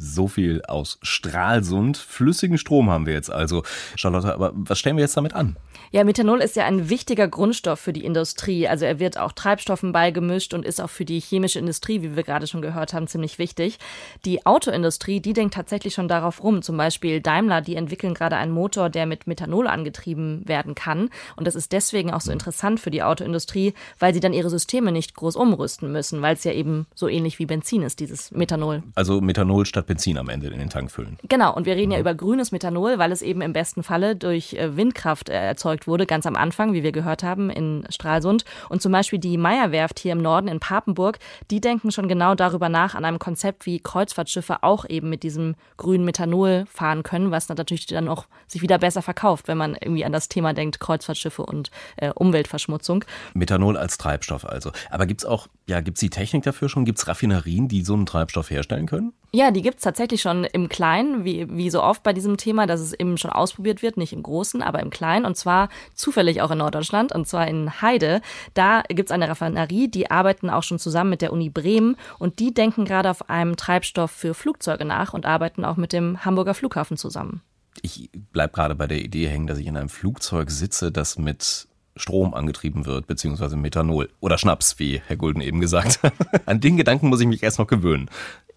So 0.00 0.28
viel 0.28 0.62
aus 0.62 0.98
Stralsund. 1.02 1.96
Flüssigen 1.96 2.56
Strom 2.56 2.88
haben 2.88 3.06
wir 3.06 3.14
jetzt 3.14 3.30
also. 3.30 3.64
Charlotte, 3.96 4.32
aber 4.32 4.52
was 4.54 4.78
stellen 4.78 4.96
wir 4.96 5.02
jetzt 5.02 5.16
damit 5.16 5.34
an? 5.34 5.56
Ja, 5.90 6.04
Methanol 6.04 6.40
ist 6.40 6.54
ja 6.54 6.66
ein 6.66 6.88
wichtiger 6.88 7.28
Grundstoff 7.28 7.80
für 7.80 7.92
die 7.92 8.04
Industrie. 8.04 8.68
Also 8.68 8.84
er 8.84 8.98
wird 8.98 9.18
auch 9.18 9.32
Treibstoffen 9.32 9.92
beigemischt 9.92 10.54
und 10.54 10.64
ist 10.64 10.80
auch 10.80 10.90
für 10.90 11.04
die 11.04 11.18
chemische 11.18 11.58
Industrie, 11.58 12.02
wie 12.02 12.14
wir 12.14 12.22
gerade 12.22 12.46
schon 12.46 12.62
gehört 12.62 12.92
haben, 12.92 13.08
ziemlich 13.08 13.38
wichtig. 13.38 13.78
Die 14.24 14.46
Autoindustrie, 14.46 15.20
die 15.20 15.32
denkt 15.32 15.54
tatsächlich 15.54 15.94
schon 15.94 16.06
darauf 16.06 16.44
rum. 16.44 16.62
Zum 16.62 16.76
Beispiel 16.76 17.20
Daimler, 17.20 17.60
die 17.60 17.74
entwickeln 17.74 18.14
gerade 18.14 18.36
einen 18.36 18.52
Motor, 18.52 18.90
der 18.90 19.06
mit 19.06 19.26
Methanol 19.26 19.66
angetrieben 19.66 20.46
werden 20.46 20.74
kann. 20.74 21.08
Und 21.36 21.46
das 21.46 21.56
ist 21.56 21.72
deswegen 21.72 22.12
auch 22.12 22.20
so 22.20 22.30
interessant 22.30 22.78
für 22.78 22.90
die 22.90 23.02
Autoindustrie, 23.02 23.74
weil 23.98 24.14
sie 24.14 24.20
dann 24.20 24.32
ihre 24.32 24.50
Systeme 24.50 24.92
nicht 24.92 25.14
groß 25.14 25.34
umrüsten 25.34 25.90
müssen, 25.90 26.22
weil 26.22 26.34
es 26.34 26.44
ja 26.44 26.52
eben 26.52 26.86
so 26.94 27.08
ähnlich 27.08 27.38
wie 27.38 27.46
Benzin 27.46 27.82
ist, 27.82 27.98
dieses 27.98 28.30
Methanol. 28.30 28.82
Also 28.94 29.20
Methanol 29.20 29.66
statt 29.66 29.87
Benzin 29.88 30.18
am 30.18 30.28
Ende 30.28 30.46
in 30.48 30.58
den 30.58 30.70
Tank 30.70 30.90
füllen. 30.90 31.18
Genau, 31.28 31.52
und 31.54 31.66
wir 31.66 31.74
reden 31.74 31.90
ja 31.90 31.98
über 31.98 32.14
grünes 32.14 32.52
Methanol, 32.52 32.98
weil 32.98 33.10
es 33.10 33.22
eben 33.22 33.40
im 33.40 33.52
besten 33.52 33.82
Falle 33.82 34.14
durch 34.14 34.52
äh, 34.52 34.76
Windkraft 34.76 35.28
äh, 35.28 35.32
erzeugt 35.32 35.88
wurde, 35.88 36.06
ganz 36.06 36.26
am 36.26 36.36
Anfang, 36.36 36.72
wie 36.72 36.82
wir 36.82 36.92
gehört 36.92 37.22
haben, 37.22 37.50
in 37.50 37.84
Stralsund. 37.88 38.44
Und 38.68 38.82
zum 38.82 38.92
Beispiel 38.92 39.18
die 39.18 39.36
Meierwerft 39.36 39.98
hier 39.98 40.12
im 40.12 40.22
Norden 40.22 40.46
in 40.46 40.60
Papenburg, 40.60 41.18
die 41.50 41.60
denken 41.60 41.90
schon 41.90 42.06
genau 42.06 42.34
darüber 42.34 42.68
nach, 42.68 42.94
an 42.94 43.04
einem 43.04 43.18
Konzept, 43.18 43.66
wie 43.66 43.80
Kreuzfahrtschiffe 43.80 44.62
auch 44.62 44.84
eben 44.88 45.08
mit 45.08 45.22
diesem 45.22 45.56
grünen 45.76 46.04
Methanol 46.04 46.66
fahren 46.70 47.02
können, 47.02 47.30
was 47.30 47.48
natürlich 47.48 47.86
dann 47.86 48.08
auch 48.08 48.26
sich 48.46 48.62
wieder 48.62 48.78
besser 48.78 49.02
verkauft, 49.02 49.48
wenn 49.48 49.58
man 49.58 49.74
irgendwie 49.74 50.04
an 50.04 50.12
das 50.12 50.28
Thema 50.28 50.52
denkt, 50.52 50.80
Kreuzfahrtschiffe 50.80 51.42
und 51.42 51.70
äh, 51.96 52.10
Umweltverschmutzung. 52.10 53.04
Methanol 53.34 53.76
als 53.76 53.98
Treibstoff 53.98 54.44
also. 54.44 54.72
Aber 54.90 55.06
gibt 55.06 55.22
es 55.22 55.26
auch, 55.26 55.48
ja, 55.66 55.80
gibt 55.80 55.96
es 55.96 56.00
die 56.00 56.10
Technik 56.10 56.42
dafür 56.42 56.68
schon? 56.68 56.84
Gibt 56.84 56.98
es 56.98 57.08
Raffinerien, 57.08 57.68
die 57.68 57.82
so 57.82 57.94
einen 57.94 58.06
Treibstoff 58.06 58.50
herstellen 58.50 58.86
können? 58.86 59.14
Ja, 59.30 59.50
die 59.50 59.60
gibt 59.60 59.76
es 59.76 59.84
tatsächlich 59.84 60.22
schon 60.22 60.44
im 60.44 60.70
Kleinen, 60.70 61.24
wie, 61.24 61.46
wie 61.54 61.68
so 61.68 61.82
oft 61.82 62.02
bei 62.02 62.14
diesem 62.14 62.38
Thema, 62.38 62.66
dass 62.66 62.80
es 62.80 62.94
eben 62.94 63.18
schon 63.18 63.30
ausprobiert 63.30 63.82
wird, 63.82 63.98
nicht 63.98 64.14
im 64.14 64.22
Großen, 64.22 64.62
aber 64.62 64.80
im 64.80 64.88
Kleinen. 64.88 65.26
Und 65.26 65.36
zwar 65.36 65.68
zufällig 65.94 66.40
auch 66.40 66.50
in 66.50 66.58
Norddeutschland, 66.58 67.12
und 67.12 67.28
zwar 67.28 67.46
in 67.46 67.82
Heide. 67.82 68.22
Da 68.54 68.82
gibt 68.88 69.10
es 69.10 69.12
eine 69.12 69.28
Raffinerie, 69.28 69.88
die 69.88 70.10
arbeiten 70.10 70.48
auch 70.48 70.62
schon 70.62 70.78
zusammen 70.78 71.10
mit 71.10 71.20
der 71.20 71.32
Uni 71.32 71.50
Bremen 71.50 71.96
und 72.18 72.38
die 72.38 72.54
denken 72.54 72.86
gerade 72.86 73.10
auf 73.10 73.28
einem 73.28 73.56
Treibstoff 73.56 74.10
für 74.10 74.32
Flugzeuge 74.32 74.86
nach 74.86 75.12
und 75.12 75.26
arbeiten 75.26 75.64
auch 75.64 75.76
mit 75.76 75.92
dem 75.92 76.24
Hamburger 76.24 76.54
Flughafen 76.54 76.96
zusammen. 76.96 77.42
Ich 77.82 78.10
bleibe 78.32 78.54
gerade 78.54 78.74
bei 78.74 78.86
der 78.86 78.98
Idee 78.98 79.28
hängen, 79.28 79.46
dass 79.46 79.58
ich 79.58 79.66
in 79.66 79.76
einem 79.76 79.90
Flugzeug 79.90 80.50
sitze, 80.50 80.90
das 80.90 81.18
mit 81.18 81.68
Strom 81.96 82.32
angetrieben 82.32 82.86
wird, 82.86 83.06
beziehungsweise 83.06 83.56
Methanol 83.56 84.08
oder 84.20 84.38
Schnaps, 84.38 84.78
wie 84.78 85.02
Herr 85.06 85.16
Gulden 85.16 85.42
eben 85.42 85.60
gesagt 85.60 86.02
hat. 86.02 86.14
An 86.46 86.60
den 86.60 86.76
Gedanken 86.76 87.08
muss 87.08 87.20
ich 87.20 87.26
mich 87.26 87.42
erst 87.42 87.58
noch 87.58 87.66
gewöhnen. 87.66 88.08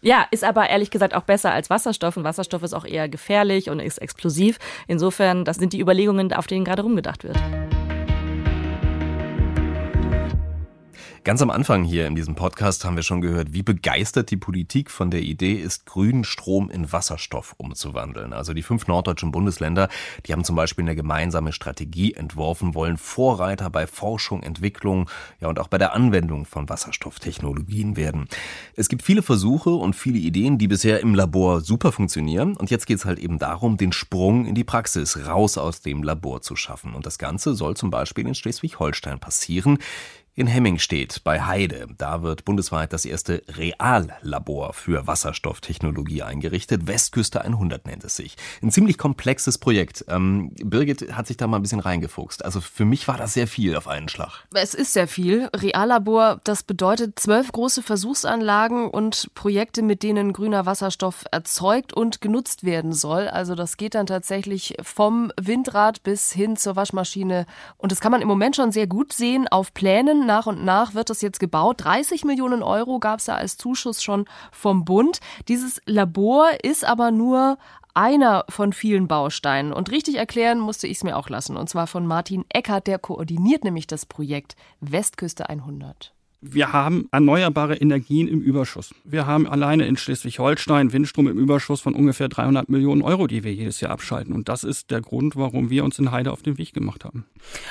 Ja, 0.04 0.26
ist 0.32 0.44
aber 0.44 0.68
ehrlich 0.68 0.90
gesagt 0.90 1.14
auch 1.14 1.24
besser 1.24 1.52
als 1.52 1.70
Wasserstoff 1.70 2.18
und 2.18 2.24
Wasserstoff 2.24 2.64
ist 2.64 2.74
auch 2.74 2.86
eher 2.86 3.08
gefährlich 3.08 3.70
und 3.70 3.80
ist 3.80 4.00
explosiv. 4.00 4.58
Insofern, 4.88 5.46
das 5.46 5.58
sind 5.58 5.74
die 5.74 5.80
Überlegungen, 5.80 6.34
auf 6.34 6.48
denen 6.48 6.66
gerade 6.66 6.82
rumgedacht 6.82 7.24
wird. 7.24 7.38
Ganz 11.24 11.40
am 11.44 11.52
Anfang 11.52 11.84
hier 11.84 12.08
in 12.08 12.16
diesem 12.16 12.34
Podcast 12.34 12.84
haben 12.84 12.96
wir 12.96 13.04
schon 13.04 13.22
gehört, 13.22 13.54
wie 13.54 13.62
begeistert 13.62 14.32
die 14.32 14.38
Politik 14.38 14.90
von 14.90 15.12
der 15.12 15.22
Idee 15.22 15.54
ist, 15.54 15.86
grünen 15.86 16.24
Strom 16.24 16.72
in 16.72 16.92
Wasserstoff 16.92 17.54
umzuwandeln. 17.58 18.34
Also 18.34 18.56
die 18.56 18.64
fünf 18.64 18.88
norddeutschen 18.88 19.32
Bundesländer, 19.32 19.88
die 20.26 20.34
haben 20.34 20.44
zum 20.44 20.56
Beispiel 20.56 20.84
eine 20.84 20.96
gemeinsame 20.96 21.54
Strategie 21.54 22.16
entworfen, 22.16 22.74
wollen 22.74 22.98
Vorreiter 22.98 23.70
bei 23.70 23.86
Forschung, 23.86 24.42
Entwicklung, 24.42 25.12
ja 25.40 25.48
und 25.48 25.60
auch 25.60 25.68
bei 25.68 25.78
der 25.78 25.94
Anwendung 25.94 26.46
von 26.46 26.68
Wasserstofftechnologien 26.70 27.98
werden. 27.98 28.28
Es 28.76 28.90
gibt 28.90 29.04
viele 29.04 29.22
Versuche 29.22 29.70
und 29.70 29.96
viele 29.96 30.18
Ideen, 30.18 30.58
die 30.58 30.68
bisher 30.68 31.02
im 31.02 31.14
Labor 31.14 31.62
super 31.62 31.92
funktionieren. 31.92 32.58
Und 32.58 32.72
jetzt 32.72 32.88
geht 32.88 32.98
es 32.98 33.06
halt 33.06 33.20
eben 33.20 33.38
darum, 33.38 33.78
den 33.78 33.92
Sprung 33.92 34.48
in 34.48 34.56
die 34.56 34.64
Praxis 34.64 35.28
raus 35.28 35.60
aus 35.60 35.82
dem 35.82 36.02
Labor 36.02 36.42
zu 36.42 36.56
schaffen. 36.56 36.96
Und 36.96 37.06
das 37.06 37.20
Ganze 37.20 37.54
soll 37.54 37.78
zum 37.78 37.92
Beispiel 37.92 38.26
in 38.26 38.34
Schleswig-Holstein 38.34 39.20
passieren 39.20 39.78
in 40.34 40.48
Hemmingstedt 40.48 41.24
bei 41.26 41.42
Heide. 41.42 41.88
Da 41.98 42.24
wird 42.24 42.46
bundesweit 42.46 42.94
das 42.94 43.04
erste 43.04 43.44
Reallabor 43.50 44.74
für 44.74 45.06
Wasserstofftechnologie 45.06 46.24
eingerichtet. 46.24 46.88
Westküste 46.88 47.42
100 47.42 47.86
nennt 47.86 48.06
es 48.06 48.16
sich. 48.16 48.38
Ein 48.62 48.72
ziemlich 48.72 48.98
komplexes 48.98 49.58
Projekt. 49.58 50.06
Ähm, 50.08 50.52
Birgit 50.64 51.14
hat 51.14 51.28
sich 51.28 51.36
da 51.36 51.48
mal 51.48 51.58
ein 51.58 51.64
bisschen 51.64 51.82
reingefuchst. 51.82 52.46
Also 52.46 52.62
für 52.62 52.86
mich 52.86 53.08
war 53.10 53.18
das 53.18 53.34
sehr 53.34 53.48
viel 53.48 53.76
auf 53.76 53.90
einen 53.90 54.08
Schlag. 54.08 54.46
Es 54.54 54.74
ist 54.74 54.94
sehr 54.94 55.10
viel. 55.10 55.50
Reallabor, 55.54 56.40
das 56.46 56.64
bedeutet 56.64 57.20
zwölf 57.20 57.52
große 57.52 57.84
Versuchsanlagen 57.84 58.90
und 58.90 59.32
Projekte, 59.36 59.82
mit 59.82 60.02
denen 60.02 60.32
grüner 60.32 60.66
Wasserstoff 60.66 61.26
erzeugt 61.32 61.92
und 61.92 62.22
genutzt 62.22 62.64
werden 62.64 62.94
soll. 62.94 63.28
Also 63.28 63.56
das 63.56 63.76
geht 63.76 63.96
dann 63.96 64.06
tatsächlich 64.06 64.76
vom 64.82 65.34
Windrad 65.40 66.04
bis 66.04 66.32
hin 66.32 66.56
zur 66.56 66.78
Waschmaschine. 66.78 67.46
Und 67.78 67.92
das 67.92 68.00
kann 68.00 68.14
man 68.14 68.22
im 68.22 68.30
Moment 68.30 68.56
schon 68.56 68.72
sehr 68.72 68.88
gut 68.88 69.12
sehen 69.12 69.50
auf 69.50 69.74
Plänen 69.74 70.21
nach 70.26 70.48
und 70.48 70.64
nach 70.64 70.94
wird 70.94 71.10
das 71.10 71.22
jetzt 71.22 71.40
gebaut. 71.40 71.84
30 71.84 72.26
Millionen 72.26 72.64
Euro 72.64 73.00
gab 73.00 73.20
es 73.20 73.26
da 73.26 73.36
als 73.36 73.58
Zuschuss 73.58 74.02
schon 74.04 74.26
vom 74.52 74.86
Bund. 74.86 75.20
Dieses 75.48 75.82
Labor 75.86 76.50
ist 76.64 76.86
aber 76.86 77.12
nur 77.12 77.58
einer 77.94 78.46
von 78.50 78.74
vielen 78.74 79.08
Bausteinen. 79.08 79.74
Und 79.74 79.92
richtig 79.92 80.16
erklären 80.16 80.60
musste 80.60 80.88
ich 80.88 80.98
es 80.98 81.04
mir 81.04 81.18
auch 81.18 81.30
lassen. 81.30 81.58
Und 81.58 81.70
zwar 81.70 81.88
von 81.88 82.06
Martin 82.06 82.46
Eckert, 82.50 82.88
der 82.88 83.00
koordiniert 83.00 83.64
nämlich 83.64 83.88
das 83.88 84.06
Projekt 84.06 84.56
Westküste 84.80 85.50
100. 85.50 86.14
Wir 86.44 86.74
haben 86.74 87.08
erneuerbare 87.12 87.76
Energien 87.76 88.28
im 88.28 88.42
Überschuss. 88.42 88.96
Wir 89.04 89.28
haben 89.28 89.48
alleine 89.48 89.86
in 89.86 89.96
Schleswig-Holstein 89.96 90.92
Windstrom 90.92 91.28
im 91.28 91.38
Überschuss 91.38 91.82
von 91.82 91.94
ungefähr 91.94 92.30
300 92.30 92.68
Millionen 92.68 93.04
Euro, 93.04 93.28
die 93.28 93.44
wir 93.44 93.54
jedes 93.54 93.80
Jahr 93.80 93.92
abschalten. 93.92 94.34
Und 94.34 94.50
das 94.50 94.64
ist 94.64 94.90
der 94.90 95.02
Grund, 95.02 95.36
warum 95.36 95.70
wir 95.70 95.84
uns 95.84 96.00
in 96.00 96.12
Heide 96.12 96.32
auf 96.32 96.42
den 96.42 96.58
Weg 96.58 96.74
gemacht 96.74 97.06
haben. 97.06 97.28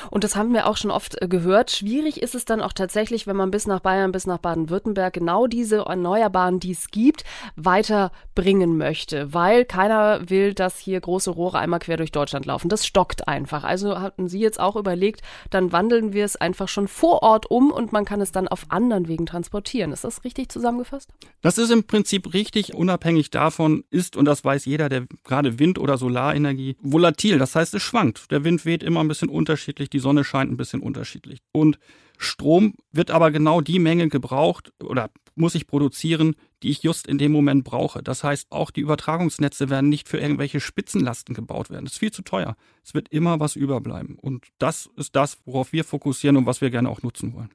Und 0.08 0.22
das 0.22 0.36
haben 0.36 0.54
wir 0.54 0.68
auch 0.68 0.76
schon 0.76 0.92
oft 0.92 1.20
äh, 1.20 1.26
gehört. 1.26 1.72
Schwierig 1.72 2.22
ist 2.22 2.36
es 2.36 2.44
dann 2.44 2.60
auch 2.60 2.72
tatsächlich, 2.72 3.26
wenn 3.26 3.34
man 3.34 3.50
bis 3.50 3.66
nach 3.66 3.80
Bayern, 3.80 4.12
bis 4.12 4.28
nach 4.28 4.38
Baden-Württemberg 4.38 5.14
genau 5.14 5.48
diese 5.48 5.78
Erneuerbaren, 5.78 6.60
die 6.60 6.70
es 6.70 6.92
gibt, 6.92 7.24
weiterbringen 7.56 8.76
möchte. 8.76 9.34
Weil 9.34 9.64
keiner 9.64 10.30
will, 10.30 10.54
dass 10.54 10.78
hier 10.78 11.00
große 11.00 11.32
Rohre 11.32 11.58
einmal 11.58 11.80
quer 11.80 11.96
durch 11.96 12.12
Deutschland 12.12 12.46
laufen. 12.46 12.68
Das 12.68 12.86
stockt 12.86 13.26
einfach. 13.26 13.64
Also 13.64 13.98
hatten 13.98 14.28
Sie 14.28 14.38
jetzt 14.38 14.60
auch 14.60 14.76
überlegt, 14.76 15.22
dann 15.50 15.72
wandeln 15.72 16.12
wir 16.12 16.24
es 16.24 16.36
einfach 16.36 16.68
schon 16.68 16.86
vor 16.86 17.24
Ort 17.24 17.50
um 17.50 17.72
und 17.72 17.90
man 17.90 18.04
kann 18.04 18.20
es 18.20 18.30
dann 18.30 18.46
auf 18.46 18.59
auf 18.60 18.70
anderen 18.70 19.08
Wegen 19.08 19.26
transportieren. 19.26 19.92
Ist 19.92 20.04
das 20.04 20.24
richtig 20.24 20.50
zusammengefasst? 20.50 21.10
Das 21.40 21.58
ist 21.58 21.70
im 21.70 21.84
Prinzip 21.84 22.32
richtig, 22.34 22.74
unabhängig 22.74 23.30
davon 23.30 23.84
ist, 23.90 24.16
und 24.16 24.24
das 24.24 24.44
weiß 24.44 24.64
jeder, 24.66 24.88
der 24.88 25.06
gerade 25.24 25.58
Wind- 25.58 25.78
oder 25.78 25.96
Solarenergie, 25.98 26.76
volatil. 26.80 27.38
Das 27.38 27.54
heißt, 27.54 27.74
es 27.74 27.82
schwankt. 27.82 28.30
Der 28.30 28.44
Wind 28.44 28.64
weht 28.64 28.82
immer 28.82 29.00
ein 29.00 29.08
bisschen 29.08 29.28
unterschiedlich, 29.28 29.90
die 29.90 29.98
Sonne 29.98 30.24
scheint 30.24 30.50
ein 30.50 30.56
bisschen 30.56 30.80
unterschiedlich. 30.80 31.40
Und 31.52 31.78
Strom 32.18 32.74
wird 32.92 33.10
aber 33.10 33.30
genau 33.30 33.62
die 33.62 33.78
Menge 33.78 34.08
gebraucht 34.08 34.72
oder 34.82 35.10
muss 35.36 35.54
ich 35.54 35.66
produzieren, 35.66 36.36
die 36.62 36.68
ich 36.68 36.82
just 36.82 37.06
in 37.06 37.16
dem 37.16 37.32
Moment 37.32 37.64
brauche. 37.64 38.02
Das 38.02 38.22
heißt, 38.22 38.52
auch 38.52 38.70
die 38.70 38.82
Übertragungsnetze 38.82 39.70
werden 39.70 39.88
nicht 39.88 40.06
für 40.06 40.18
irgendwelche 40.18 40.60
Spitzenlasten 40.60 41.34
gebaut 41.34 41.70
werden. 41.70 41.86
Das 41.86 41.94
ist 41.94 41.98
viel 41.98 42.12
zu 42.12 42.20
teuer. 42.20 42.56
Es 42.84 42.92
wird 42.92 43.08
immer 43.08 43.40
was 43.40 43.56
überbleiben. 43.56 44.16
Und 44.16 44.48
das 44.58 44.90
ist 44.96 45.16
das, 45.16 45.38
worauf 45.46 45.72
wir 45.72 45.82
fokussieren 45.82 46.36
und 46.36 46.44
was 46.44 46.60
wir 46.60 46.68
gerne 46.68 46.90
auch 46.90 47.02
nutzen 47.02 47.32
wollen. 47.32 47.50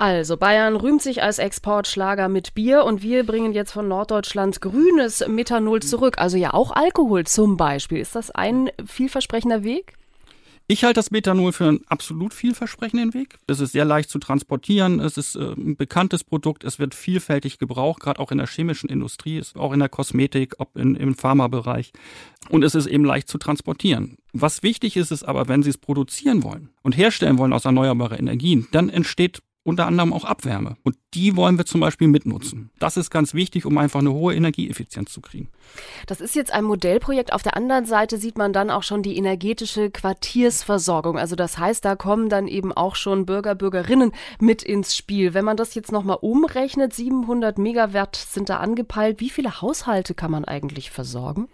Also, 0.00 0.38
Bayern 0.38 0.76
rühmt 0.76 1.02
sich 1.02 1.22
als 1.22 1.38
Exportschlager 1.38 2.30
mit 2.30 2.54
Bier 2.54 2.84
und 2.84 3.02
wir 3.02 3.26
bringen 3.26 3.52
jetzt 3.52 3.72
von 3.72 3.86
Norddeutschland 3.86 4.62
grünes 4.62 5.22
Methanol 5.28 5.82
zurück. 5.82 6.14
Also 6.16 6.38
ja 6.38 6.54
auch 6.54 6.70
Alkohol 6.70 7.26
zum 7.26 7.58
Beispiel. 7.58 7.98
Ist 7.98 8.16
das 8.16 8.30
ein 8.30 8.70
vielversprechender 8.86 9.62
Weg? 9.62 9.98
Ich 10.68 10.84
halte 10.84 10.94
das 10.94 11.10
Methanol 11.10 11.52
für 11.52 11.68
einen 11.68 11.84
absolut 11.88 12.32
vielversprechenden 12.32 13.12
Weg. 13.12 13.40
Es 13.46 13.60
ist 13.60 13.72
sehr 13.72 13.84
leicht 13.84 14.08
zu 14.08 14.18
transportieren, 14.18 15.00
es 15.00 15.18
ist 15.18 15.36
äh, 15.36 15.52
ein 15.52 15.76
bekanntes 15.76 16.24
Produkt, 16.24 16.64
es 16.64 16.78
wird 16.78 16.94
vielfältig 16.94 17.58
gebraucht, 17.58 18.00
gerade 18.00 18.20
auch 18.20 18.32
in 18.32 18.38
der 18.38 18.46
chemischen 18.46 18.88
Industrie, 18.88 19.42
auch 19.56 19.74
in 19.74 19.80
der 19.80 19.90
Kosmetik, 19.90 20.54
ob 20.56 20.78
in, 20.78 20.94
im 20.94 21.14
Pharmabereich. 21.14 21.92
Und 22.48 22.64
es 22.64 22.74
ist 22.74 22.86
eben 22.86 23.04
leicht 23.04 23.28
zu 23.28 23.36
transportieren. 23.36 24.16
Was 24.32 24.62
wichtig 24.62 24.96
ist, 24.96 25.10
ist 25.10 25.24
aber, 25.24 25.48
wenn 25.48 25.62
Sie 25.62 25.70
es 25.70 25.76
produzieren 25.76 26.42
wollen 26.42 26.70
und 26.80 26.96
herstellen 26.96 27.36
wollen 27.36 27.52
aus 27.52 27.66
erneuerbaren 27.66 28.18
Energien, 28.18 28.66
dann 28.70 28.88
entsteht 28.88 29.42
unter 29.70 29.86
anderem 29.86 30.12
auch 30.12 30.24
Abwärme. 30.24 30.76
Und 30.82 30.96
die 31.14 31.36
wollen 31.36 31.56
wir 31.56 31.64
zum 31.64 31.80
Beispiel 31.80 32.08
mitnutzen. 32.08 32.70
Das 32.78 32.96
ist 32.96 33.10
ganz 33.10 33.32
wichtig, 33.32 33.64
um 33.64 33.78
einfach 33.78 34.00
eine 34.00 34.12
hohe 34.12 34.34
Energieeffizienz 34.34 35.10
zu 35.12 35.20
kriegen. 35.22 35.48
Das 36.06 36.20
ist 36.20 36.34
jetzt 36.34 36.52
ein 36.52 36.64
Modellprojekt. 36.64 37.32
Auf 37.32 37.42
der 37.42 37.56
anderen 37.56 37.86
Seite 37.86 38.18
sieht 38.18 38.36
man 38.36 38.52
dann 38.52 38.70
auch 38.70 38.82
schon 38.82 39.02
die 39.02 39.16
energetische 39.16 39.90
Quartiersversorgung. 39.90 41.18
Also 41.18 41.36
das 41.36 41.56
heißt, 41.56 41.84
da 41.84 41.96
kommen 41.96 42.28
dann 42.28 42.46
eben 42.46 42.72
auch 42.72 42.96
schon 42.96 43.24
Bürger, 43.24 43.54
Bürgerinnen 43.54 44.12
mit 44.38 44.62
ins 44.62 44.94
Spiel. 44.96 45.32
Wenn 45.32 45.44
man 45.44 45.56
das 45.56 45.74
jetzt 45.74 45.92
nochmal 45.92 46.18
umrechnet, 46.20 46.92
700 46.92 47.58
Megawatt 47.58 48.16
sind 48.16 48.48
da 48.50 48.58
angepeilt. 48.58 49.20
Wie 49.20 49.30
viele 49.30 49.62
Haushalte 49.62 50.14
kann 50.14 50.30
man 50.30 50.44
eigentlich 50.44 50.90
versorgen? 50.90 51.48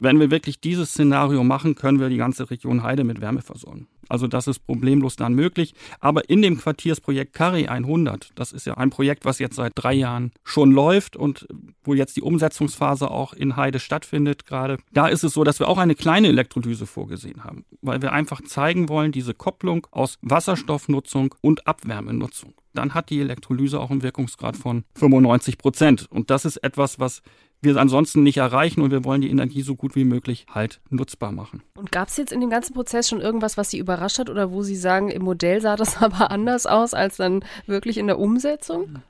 Wenn 0.00 0.20
wir 0.20 0.30
wirklich 0.30 0.60
dieses 0.60 0.90
Szenario 0.90 1.42
machen, 1.42 1.74
können 1.74 1.98
wir 1.98 2.08
die 2.08 2.16
ganze 2.16 2.50
Region 2.50 2.82
Heide 2.82 3.04
mit 3.04 3.20
Wärme 3.20 3.42
versorgen. 3.42 3.88
Also 4.08 4.26
das 4.26 4.46
ist 4.46 4.60
problemlos 4.60 5.16
dann 5.16 5.34
möglich. 5.34 5.74
Aber 6.00 6.28
in 6.28 6.42
dem 6.42 6.58
Quartiersprojekt 6.58 7.32
Carry 7.32 7.68
100, 7.68 8.30
das 8.34 8.52
ist 8.52 8.66
ja 8.66 8.74
ein 8.74 8.90
Projekt, 8.90 9.24
was 9.24 9.38
jetzt 9.38 9.56
seit 9.56 9.72
drei 9.74 9.94
Jahren 9.94 10.32
schon 10.44 10.72
läuft 10.72 11.16
und 11.16 11.46
wo 11.82 11.94
jetzt 11.94 12.16
die 12.16 12.22
Umsetzungsphase 12.22 13.10
auch 13.10 13.32
in 13.32 13.56
Heide 13.56 13.80
stattfindet 13.80 14.46
gerade, 14.46 14.78
da 14.92 15.08
ist 15.08 15.24
es 15.24 15.34
so, 15.34 15.44
dass 15.44 15.60
wir 15.60 15.68
auch 15.68 15.78
eine 15.78 15.94
kleine 15.94 16.28
Elektrolyse 16.28 16.86
vorgesehen 16.86 17.44
haben, 17.44 17.64
weil 17.82 18.02
wir 18.02 18.12
einfach 18.12 18.42
zeigen 18.42 18.88
wollen, 18.88 19.12
diese 19.12 19.34
Kopplung 19.34 19.86
aus 19.90 20.18
Wasserstoffnutzung 20.22 21.34
und 21.40 21.66
Abwärmenutzung. 21.66 22.54
Dann 22.74 22.94
hat 22.94 23.10
die 23.10 23.20
Elektrolyse 23.20 23.80
auch 23.80 23.90
einen 23.90 24.02
Wirkungsgrad 24.02 24.56
von 24.56 24.84
95 24.94 25.58
Prozent. 25.58 26.06
Und 26.10 26.30
das 26.30 26.44
ist 26.44 26.58
etwas, 26.58 27.00
was 27.00 27.22
wir 27.60 27.76
ansonsten 27.76 28.22
nicht 28.22 28.36
erreichen 28.36 28.80
und 28.82 28.90
wir 28.90 29.04
wollen 29.04 29.20
die 29.20 29.30
Energie 29.30 29.62
so 29.62 29.74
gut 29.74 29.96
wie 29.96 30.04
möglich 30.04 30.46
halt 30.50 30.80
nutzbar 30.90 31.32
machen. 31.32 31.62
Und 31.74 31.90
gab 31.90 32.08
es 32.08 32.16
jetzt 32.16 32.32
in 32.32 32.40
dem 32.40 32.50
ganzen 32.50 32.74
Prozess 32.74 33.08
schon 33.08 33.20
irgendwas, 33.20 33.56
was 33.56 33.70
Sie 33.70 33.78
überrascht 33.78 33.97
hat 34.00 34.30
oder 34.30 34.50
wo 34.50 34.62
Sie 34.62 34.76
sagen, 34.76 35.10
im 35.10 35.22
Modell 35.22 35.60
sah 35.60 35.76
das 35.76 35.96
aber 36.02 36.30
anders 36.30 36.66
aus 36.66 36.94
als 36.94 37.16
dann 37.16 37.44
wirklich 37.66 37.98
in 37.98 38.06
der 38.06 38.18
Umsetzung? 38.18 39.02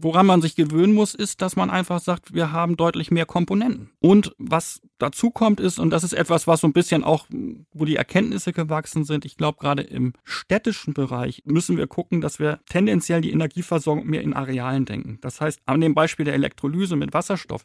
Woran 0.00 0.26
man 0.26 0.40
sich 0.40 0.54
gewöhnen 0.54 0.94
muss, 0.94 1.14
ist, 1.14 1.42
dass 1.42 1.56
man 1.56 1.70
einfach 1.70 2.00
sagt, 2.00 2.32
wir 2.32 2.52
haben 2.52 2.76
deutlich 2.76 3.10
mehr 3.10 3.26
Komponenten. 3.26 3.90
Und 4.00 4.34
was 4.38 4.80
dazu 4.98 5.30
kommt 5.30 5.60
ist, 5.60 5.78
und 5.78 5.90
das 5.90 6.04
ist 6.04 6.12
etwas, 6.12 6.46
was 6.46 6.60
so 6.60 6.66
ein 6.66 6.72
bisschen 6.72 7.02
auch, 7.04 7.26
wo 7.72 7.84
die 7.84 7.96
Erkenntnisse 7.96 8.52
gewachsen 8.52 9.04
sind, 9.04 9.24
ich 9.24 9.36
glaube, 9.36 9.58
gerade 9.60 9.82
im 9.82 10.12
städtischen 10.24 10.94
Bereich 10.94 11.42
müssen 11.44 11.76
wir 11.76 11.86
gucken, 11.86 12.20
dass 12.20 12.38
wir 12.38 12.60
tendenziell 12.68 13.20
die 13.20 13.32
Energieversorgung 13.32 14.06
mehr 14.06 14.22
in 14.22 14.34
Arealen 14.34 14.84
denken. 14.84 15.18
Das 15.20 15.40
heißt, 15.40 15.60
an 15.66 15.80
dem 15.80 15.94
Beispiel 15.94 16.24
der 16.24 16.34
Elektrolyse 16.34 16.96
mit 16.96 17.12
Wasserstoff, 17.12 17.64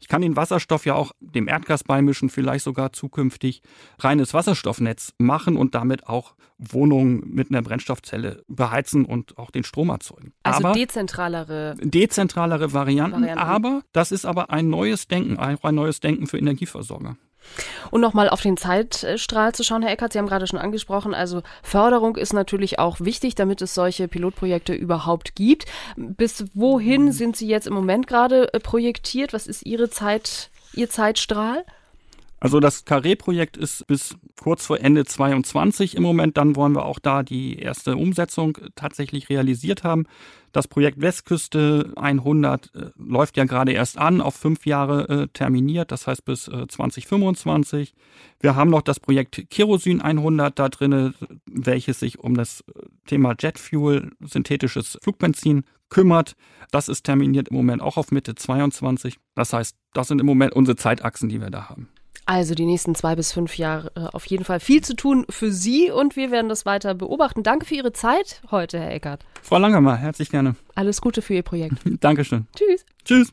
ich 0.00 0.08
kann 0.08 0.22
den 0.22 0.36
Wasserstoff 0.36 0.86
ja 0.86 0.94
auch 0.94 1.12
dem 1.20 1.48
Erdgas 1.48 1.84
beimischen, 1.84 2.28
vielleicht 2.28 2.64
sogar 2.64 2.92
zukünftig 2.92 3.62
reines 3.98 4.34
Wasserstoffnetz 4.34 5.14
machen 5.18 5.56
und 5.56 5.74
damit 5.74 6.06
auch 6.08 6.34
Wohnungen 6.58 7.22
mit 7.26 7.50
einer 7.50 7.62
Brennstoffzelle 7.62 8.44
beheizen 8.48 9.04
und 9.04 9.38
auch 9.38 9.50
den 9.50 9.64
Strom 9.64 9.90
erzeugen. 9.90 10.32
Also 10.42 10.68
aber 10.68 10.72
dezentralere 10.72 11.73
dezentralere 11.80 12.72
Varianten, 12.72 13.22
Varianten, 13.22 13.38
aber 13.38 13.82
das 13.92 14.12
ist 14.12 14.24
aber 14.24 14.50
ein 14.50 14.68
neues 14.68 15.08
Denken, 15.08 15.38
ein 15.38 15.74
neues 15.74 16.00
Denken 16.00 16.26
für 16.26 16.38
Energieversorger. 16.38 17.16
Und 17.90 18.00
nochmal 18.00 18.28
auf 18.28 18.40
den 18.40 18.56
Zeitstrahl 18.56 19.54
zu 19.54 19.62
schauen, 19.62 19.82
Herr 19.82 19.92
Eckert, 19.92 20.12
Sie 20.12 20.18
haben 20.18 20.26
gerade 20.26 20.46
schon 20.46 20.58
angesprochen, 20.58 21.14
also 21.14 21.42
Förderung 21.62 22.16
ist 22.16 22.32
natürlich 22.32 22.78
auch 22.78 23.00
wichtig, 23.00 23.34
damit 23.34 23.62
es 23.62 23.74
solche 23.74 24.08
Pilotprojekte 24.08 24.74
überhaupt 24.74 25.36
gibt. 25.36 25.66
Bis 25.96 26.46
wohin 26.54 27.12
sind 27.12 27.36
Sie 27.36 27.46
jetzt 27.46 27.66
im 27.66 27.74
Moment 27.74 28.06
gerade 28.06 28.52
äh, 28.52 28.60
projektiert? 28.60 29.32
Was 29.32 29.46
ist 29.46 29.66
Ihre 29.66 29.90
Zeit, 29.90 30.50
Ihr 30.72 30.88
Zeitstrahl? 30.88 31.64
Also 32.40 32.60
das 32.60 32.84
Carré-Projekt 32.84 33.56
ist 33.56 33.86
bis 33.86 34.16
kurz 34.38 34.66
vor 34.66 34.78
Ende 34.78 35.06
22 35.06 35.96
im 35.96 36.02
Moment. 36.02 36.36
Dann 36.36 36.56
wollen 36.56 36.74
wir 36.74 36.84
auch 36.84 36.98
da 36.98 37.22
die 37.22 37.58
erste 37.58 37.96
Umsetzung 37.96 38.58
tatsächlich 38.74 39.30
realisiert 39.30 39.82
haben. 39.82 40.04
Das 40.54 40.68
Projekt 40.68 41.00
Westküste 41.00 41.92
100 41.96 42.74
äh, 42.76 42.90
läuft 42.96 43.36
ja 43.36 43.44
gerade 43.44 43.72
erst 43.72 43.98
an, 43.98 44.20
auf 44.20 44.36
fünf 44.36 44.66
Jahre 44.66 45.08
äh, 45.08 45.26
terminiert, 45.32 45.90
das 45.90 46.06
heißt 46.06 46.24
bis 46.24 46.46
äh, 46.46 46.68
2025. 46.68 47.92
Wir 48.38 48.54
haben 48.54 48.70
noch 48.70 48.82
das 48.82 49.00
Projekt 49.00 49.50
Kerosin 49.50 50.00
100 50.00 50.56
da 50.56 50.68
drin, 50.68 51.12
welches 51.46 51.98
sich 51.98 52.20
um 52.20 52.36
das 52.36 52.60
äh, 52.68 52.82
Thema 53.04 53.34
Jetfuel, 53.36 54.12
synthetisches 54.20 54.96
Flugbenzin 55.02 55.64
kümmert. 55.88 56.36
Das 56.70 56.88
ist 56.88 57.02
terminiert 57.02 57.48
im 57.48 57.56
Moment 57.56 57.82
auch 57.82 57.96
auf 57.96 58.12
Mitte 58.12 58.36
22. 58.36 59.18
Das 59.34 59.52
heißt, 59.52 59.76
das 59.92 60.06
sind 60.06 60.20
im 60.20 60.26
Moment 60.26 60.52
unsere 60.52 60.76
Zeitachsen, 60.76 61.28
die 61.28 61.40
wir 61.40 61.50
da 61.50 61.68
haben. 61.68 61.88
Also 62.26 62.54
die 62.54 62.64
nächsten 62.64 62.94
zwei 62.94 63.16
bis 63.16 63.32
fünf 63.32 63.58
Jahre 63.58 63.92
äh, 63.96 64.00
auf 64.12 64.26
jeden 64.26 64.44
Fall 64.44 64.60
viel 64.60 64.82
zu 64.82 64.94
tun 64.96 65.26
für 65.28 65.52
Sie 65.52 65.90
und 65.90 66.16
wir 66.16 66.30
werden 66.30 66.48
das 66.48 66.64
weiter 66.64 66.94
beobachten. 66.94 67.42
Danke 67.42 67.66
für 67.66 67.74
Ihre 67.74 67.92
Zeit 67.92 68.40
heute, 68.50 68.78
Herr 68.78 68.92
Eckert. 68.92 69.24
Frau 69.42 69.58
Langermer, 69.58 69.96
herzlich 69.96 70.30
gerne. 70.30 70.56
Alles 70.74 71.00
Gute 71.00 71.22
für 71.22 71.34
Ihr 71.34 71.42
Projekt. 71.42 71.76
Dankeschön. 72.00 72.46
Tschüss. 72.56 72.84
Tschüss. 73.04 73.32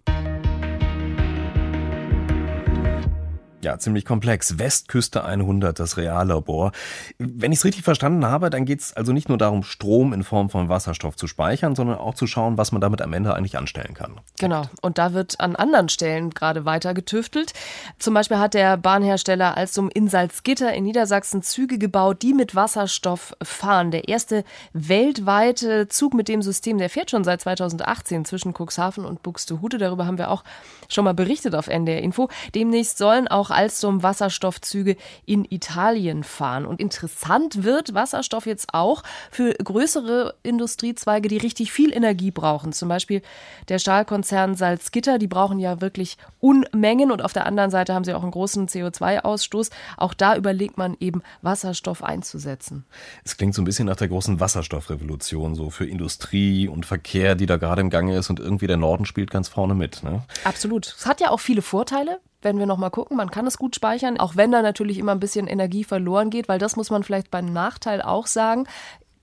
Ja, 3.63 3.78
ziemlich 3.78 4.06
komplex. 4.06 4.58
Westküste 4.58 5.24
100, 5.24 5.80
das 5.80 5.95
Reallabor. 5.95 6.71
Wenn 7.19 7.52
ich 7.52 7.60
es 7.60 7.65
richtig 7.65 7.84
verstanden 7.84 8.26
habe, 8.26 8.50
dann 8.50 8.65
geht 8.65 8.80
es 8.80 8.93
also 8.93 9.13
nicht 9.13 9.30
nur 9.30 9.38
darum, 9.38 9.62
Strom 9.62 10.13
in 10.13 10.24
Form 10.24 10.50
von 10.50 10.67
Wasserstoff 10.67 11.15
zu 11.15 11.28
speichern, 11.28 11.76
sondern 11.76 12.00
auch 12.00 12.15
zu 12.15 12.26
schauen, 12.26 12.58
was 12.58 12.71
man 12.71 12.82
damit 12.82 13.04
am 13.04 13.13
Ende 13.13 13.36
eigentlich 13.36 13.60
anstellen 13.60 13.93
kann. 13.93 14.19
Genau. 14.39 14.63
Und 14.82 14.97
da 14.97 15.13
wird 15.13 15.39
an 15.39 15.56
anderen 15.56 15.89
Stellen 15.89 16.32
gerade 16.32 16.65
weiter 16.65 16.95
getüftelt. 16.95 17.54
Zum 18.00 18.15
Beispiel 18.15 18.39
hat 18.39 18.56
der 18.56 18.78
Bahnhersteller 18.78 19.56
Alstom 19.56 19.91
in 19.93 20.08
Salzgitter 20.08 20.74
in 20.74 20.84
Niedersachsen 20.84 21.43
Züge 21.43 21.78
gebaut, 21.78 22.24
die 22.24 22.34
mit 22.34 22.56
Wasserstoff 22.56 23.36
fahren. 23.43 23.91
Der 23.91 24.08
erste 24.08 24.43
weltweite 24.74 25.88
Zug 25.88 26.15
mit 26.15 26.30
dem 26.30 26.41
System, 26.41 26.80
der 26.80 26.89
fährt 26.89 27.12
schon 27.12 27.24
seit 27.24 27.41
2018 27.41 28.26
zwischen 28.26 28.56
Cuxhaven 28.56 29.06
und 29.06 29.21
Buxtehude. 29.21 29.78
Darüber 29.78 30.08
haben 30.08 30.17
wir 30.17 30.32
auch 30.32 30.43
schon 30.89 31.06
mal 31.06 31.13
berichtet 31.13 31.54
auf 31.54 31.67
NDR 31.67 32.02
Info. 32.02 32.30
Demnächst 32.56 32.97
sollen 32.97 33.28
auch 33.28 33.51
auch 33.52 33.58
Alstom 33.58 34.04
Wasserstoffzüge 34.04 34.96
in 35.26 35.46
Italien 35.46 36.24
fahren. 36.24 36.66
Und 36.66 36.80
interessant 36.80 37.64
wird 37.64 37.94
Wasserstoff 37.94 38.46
jetzt 38.46 38.74
auch 38.74 39.04
für 39.30 39.54
größere 39.54 40.36
Industriezweige, 40.44 41.28
die 41.28 41.38
richtig 41.38 41.72
viel 41.72 41.94
Energie 41.94 42.32
brauchen. 42.32 42.74
Zum 42.74 42.90
Beispiel 42.90 43.22
der 43.70 43.80
Stahlkonzern 43.80 44.56
Salzgitter, 44.56 45.20
die 45.20 45.28
brauchen 45.28 45.60
ja 45.60 45.82
wirklich 45.82 46.18
Unmengen 46.40 47.12
und 47.12 47.22
auf 47.22 47.34
der 47.34 47.46
anderen 47.46 47.72
Seite 47.72 47.94
haben 47.94 48.04
sie 48.04 48.14
auch 48.14 48.24
einen 48.24 48.32
großen 48.32 48.68
CO2-Ausstoß. 48.68 49.70
Auch 49.98 50.14
da 50.14 50.36
überlegt 50.36 50.78
man 50.78 50.96
eben, 51.00 51.22
Wasserstoff 51.42 52.04
einzusetzen. 52.04 52.86
Es 53.24 53.38
klingt 53.38 53.54
so 53.54 53.62
ein 53.62 53.66
bisschen 53.66 53.86
nach 53.88 53.96
der 53.96 54.08
großen 54.08 54.40
Wasserstoffrevolution, 54.40 55.56
so 55.56 55.70
für 55.70 55.86
Industrie 55.86 56.68
und 56.68 56.86
Verkehr, 56.86 57.36
die 57.36 57.46
da 57.46 57.58
gerade 57.58 57.82
im 57.82 57.90
Gange 57.90 58.18
ist 58.18 58.30
und 58.30 58.40
irgendwie 58.40 58.68
der 58.68 58.78
Norden 58.78 59.06
spielt 59.06 59.32
ganz 59.32 59.48
vorne 59.48 59.76
mit. 59.76 60.04
Ne? 60.04 60.24
Absolut. 60.44 60.96
Es 60.98 61.06
hat 61.06 61.22
ja 61.22 61.30
auch 61.30 61.40
viele 61.40 61.62
Vorteile 61.62 62.20
werden 62.44 62.60
wir 62.60 62.66
nochmal 62.66 62.92
gucken. 62.92 63.18
Man 63.18 63.32
kann 63.32 63.48
es 63.48 63.58
gut 63.58 63.76
speichern, 63.76 64.20
auch 64.20 64.36
wenn 64.36 64.52
da 64.52 64.62
natürlich 64.62 64.98
immer 64.98 65.12
ein 65.12 65.20
bisschen 65.20 65.48
Energie 65.48 65.84
verloren 65.84 66.30
geht, 66.30 66.48
weil 66.48 66.60
das 66.60 66.76
muss 66.76 66.90
man 66.90 67.04
vielleicht 67.04 67.32
beim 67.32 67.52
Nachteil 67.52 68.02
auch 68.02 68.28
sagen. 68.28 68.68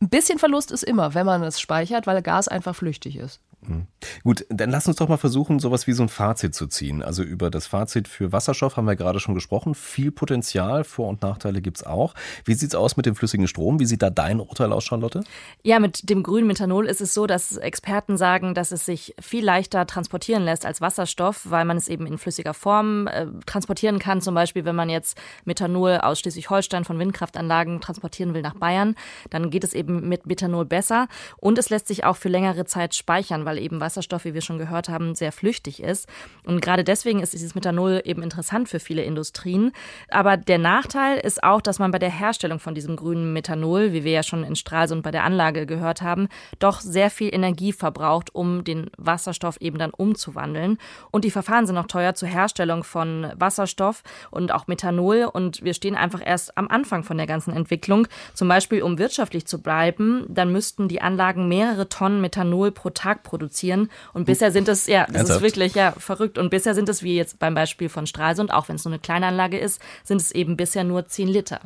Ein 0.00 0.08
bisschen 0.08 0.38
Verlust 0.38 0.70
ist 0.70 0.84
immer, 0.84 1.14
wenn 1.14 1.26
man 1.26 1.42
es 1.42 1.60
speichert, 1.60 2.06
weil 2.06 2.22
Gas 2.22 2.48
einfach 2.48 2.76
flüchtig 2.76 3.16
ist. 3.16 3.40
Mhm. 3.60 3.86
Gut, 4.22 4.46
dann 4.48 4.70
lass 4.70 4.86
uns 4.86 4.96
doch 4.96 5.08
mal 5.08 5.16
versuchen, 5.16 5.58
sowas 5.58 5.86
wie 5.86 5.92
so 5.92 6.02
ein 6.02 6.08
Fazit 6.08 6.54
zu 6.54 6.68
ziehen. 6.68 7.02
Also 7.02 7.22
über 7.22 7.50
das 7.50 7.66
Fazit 7.66 8.06
für 8.06 8.32
Wasserstoff 8.32 8.76
haben 8.76 8.86
wir 8.86 8.94
gerade 8.94 9.18
schon 9.18 9.34
gesprochen. 9.34 9.74
Viel 9.74 10.12
Potenzial, 10.12 10.84
Vor- 10.84 11.08
und 11.08 11.22
Nachteile 11.22 11.60
gibt 11.60 11.78
es 11.78 11.84
auch. 11.84 12.14
Wie 12.44 12.54
sieht 12.54 12.68
es 12.68 12.74
aus 12.74 12.96
mit 12.96 13.06
dem 13.06 13.16
flüssigen 13.16 13.48
Strom? 13.48 13.80
Wie 13.80 13.86
sieht 13.86 14.02
da 14.02 14.10
dein 14.10 14.38
Urteil 14.38 14.72
aus, 14.72 14.84
Charlotte? 14.84 15.24
Ja, 15.62 15.80
mit 15.80 16.08
dem 16.08 16.22
grünen 16.22 16.46
Methanol 16.46 16.86
ist 16.86 17.00
es 17.00 17.14
so, 17.14 17.26
dass 17.26 17.56
Experten 17.56 18.16
sagen, 18.16 18.54
dass 18.54 18.70
es 18.70 18.86
sich 18.86 19.14
viel 19.20 19.44
leichter 19.44 19.86
transportieren 19.86 20.44
lässt 20.44 20.64
als 20.64 20.80
Wasserstoff, 20.80 21.50
weil 21.50 21.64
man 21.64 21.76
es 21.76 21.88
eben 21.88 22.06
in 22.06 22.18
flüssiger 22.18 22.54
Form 22.54 23.08
äh, 23.08 23.26
transportieren 23.46 23.98
kann. 23.98 24.20
Zum 24.20 24.34
Beispiel, 24.34 24.64
wenn 24.64 24.76
man 24.76 24.88
jetzt 24.88 25.18
Methanol 25.44 25.98
aus 25.98 26.20
Schleswig-Holstein 26.20 26.84
von 26.84 26.98
Windkraftanlagen 26.98 27.80
transportieren 27.80 28.34
will 28.34 28.42
nach 28.42 28.54
Bayern, 28.54 28.94
dann 29.30 29.50
geht 29.50 29.64
es 29.64 29.74
eben 29.74 30.08
mit 30.08 30.26
Methanol 30.26 30.64
besser. 30.64 31.08
Und 31.38 31.58
es 31.58 31.70
lässt 31.70 31.88
sich 31.88 32.04
auch 32.04 32.16
für 32.16 32.28
längere 32.28 32.64
Zeit 32.64 32.94
speichern, 32.94 33.47
weil 33.48 33.58
eben 33.58 33.80
Wasserstoff, 33.80 34.26
wie 34.26 34.34
wir 34.34 34.42
schon 34.42 34.58
gehört 34.58 34.90
haben, 34.90 35.14
sehr 35.14 35.32
flüchtig 35.32 35.82
ist. 35.82 36.06
Und 36.44 36.60
gerade 36.60 36.84
deswegen 36.84 37.20
ist 37.20 37.32
dieses 37.32 37.54
Methanol 37.54 38.02
eben 38.04 38.22
interessant 38.22 38.68
für 38.68 38.78
viele 38.78 39.02
Industrien. 39.02 39.72
Aber 40.10 40.36
der 40.36 40.58
Nachteil 40.58 41.16
ist 41.16 41.42
auch, 41.42 41.62
dass 41.62 41.78
man 41.78 41.90
bei 41.90 41.98
der 41.98 42.10
Herstellung 42.10 42.58
von 42.58 42.74
diesem 42.74 42.94
grünen 42.94 43.32
Methanol, 43.32 43.94
wie 43.94 44.04
wir 44.04 44.12
ja 44.12 44.22
schon 44.22 44.44
in 44.44 44.54
Stralsund 44.54 45.02
bei 45.02 45.10
der 45.10 45.24
Anlage 45.24 45.64
gehört 45.64 46.02
haben, 46.02 46.28
doch 46.58 46.80
sehr 46.80 47.08
viel 47.08 47.34
Energie 47.34 47.72
verbraucht, 47.72 48.34
um 48.34 48.64
den 48.64 48.90
Wasserstoff 48.98 49.56
eben 49.62 49.78
dann 49.78 49.92
umzuwandeln. 49.92 50.76
Und 51.10 51.24
die 51.24 51.30
Verfahren 51.30 51.66
sind 51.66 51.78
auch 51.78 51.86
teuer 51.86 52.14
zur 52.14 52.28
Herstellung 52.28 52.84
von 52.84 53.32
Wasserstoff 53.34 54.02
und 54.30 54.52
auch 54.52 54.66
Methanol. 54.66 55.24
Und 55.24 55.64
wir 55.64 55.72
stehen 55.72 55.94
einfach 55.94 56.20
erst 56.22 56.58
am 56.58 56.68
Anfang 56.68 57.02
von 57.02 57.16
der 57.16 57.26
ganzen 57.26 57.56
Entwicklung. 57.56 58.08
Zum 58.34 58.46
Beispiel, 58.46 58.82
um 58.82 58.98
wirtschaftlich 58.98 59.46
zu 59.46 59.62
bleiben, 59.62 60.26
dann 60.28 60.52
müssten 60.52 60.86
die 60.86 61.00
Anlagen 61.00 61.48
mehrere 61.48 61.88
Tonnen 61.88 62.20
Methanol 62.20 62.72
pro 62.72 62.90
Tag 62.90 63.22
produzieren 63.22 63.37
produzieren. 63.38 63.90
Und 64.12 64.26
bisher 64.26 64.50
sind 64.52 64.68
es, 64.68 64.86
ja, 64.86 65.06
das 65.06 65.14
Ernsthaft? 65.14 65.38
ist 65.38 65.42
wirklich 65.42 65.74
ja 65.74 65.92
verrückt. 65.92 66.38
Und 66.38 66.50
bisher 66.50 66.74
sind 66.74 66.88
es, 66.88 67.02
wie 67.02 67.16
jetzt 67.16 67.38
beim 67.38 67.54
Beispiel 67.54 67.88
von 67.88 68.06
Stralsund, 68.06 68.52
auch 68.52 68.68
wenn 68.68 68.76
es 68.76 68.84
nur 68.84 68.92
eine 68.92 69.00
kleine 69.00 69.26
Anlage 69.26 69.58
ist, 69.58 69.80
sind 70.04 70.20
es 70.20 70.32
eben 70.32 70.56
bisher 70.56 70.84
nur 70.84 71.06
10 71.06 71.28
Liter. 71.28 71.60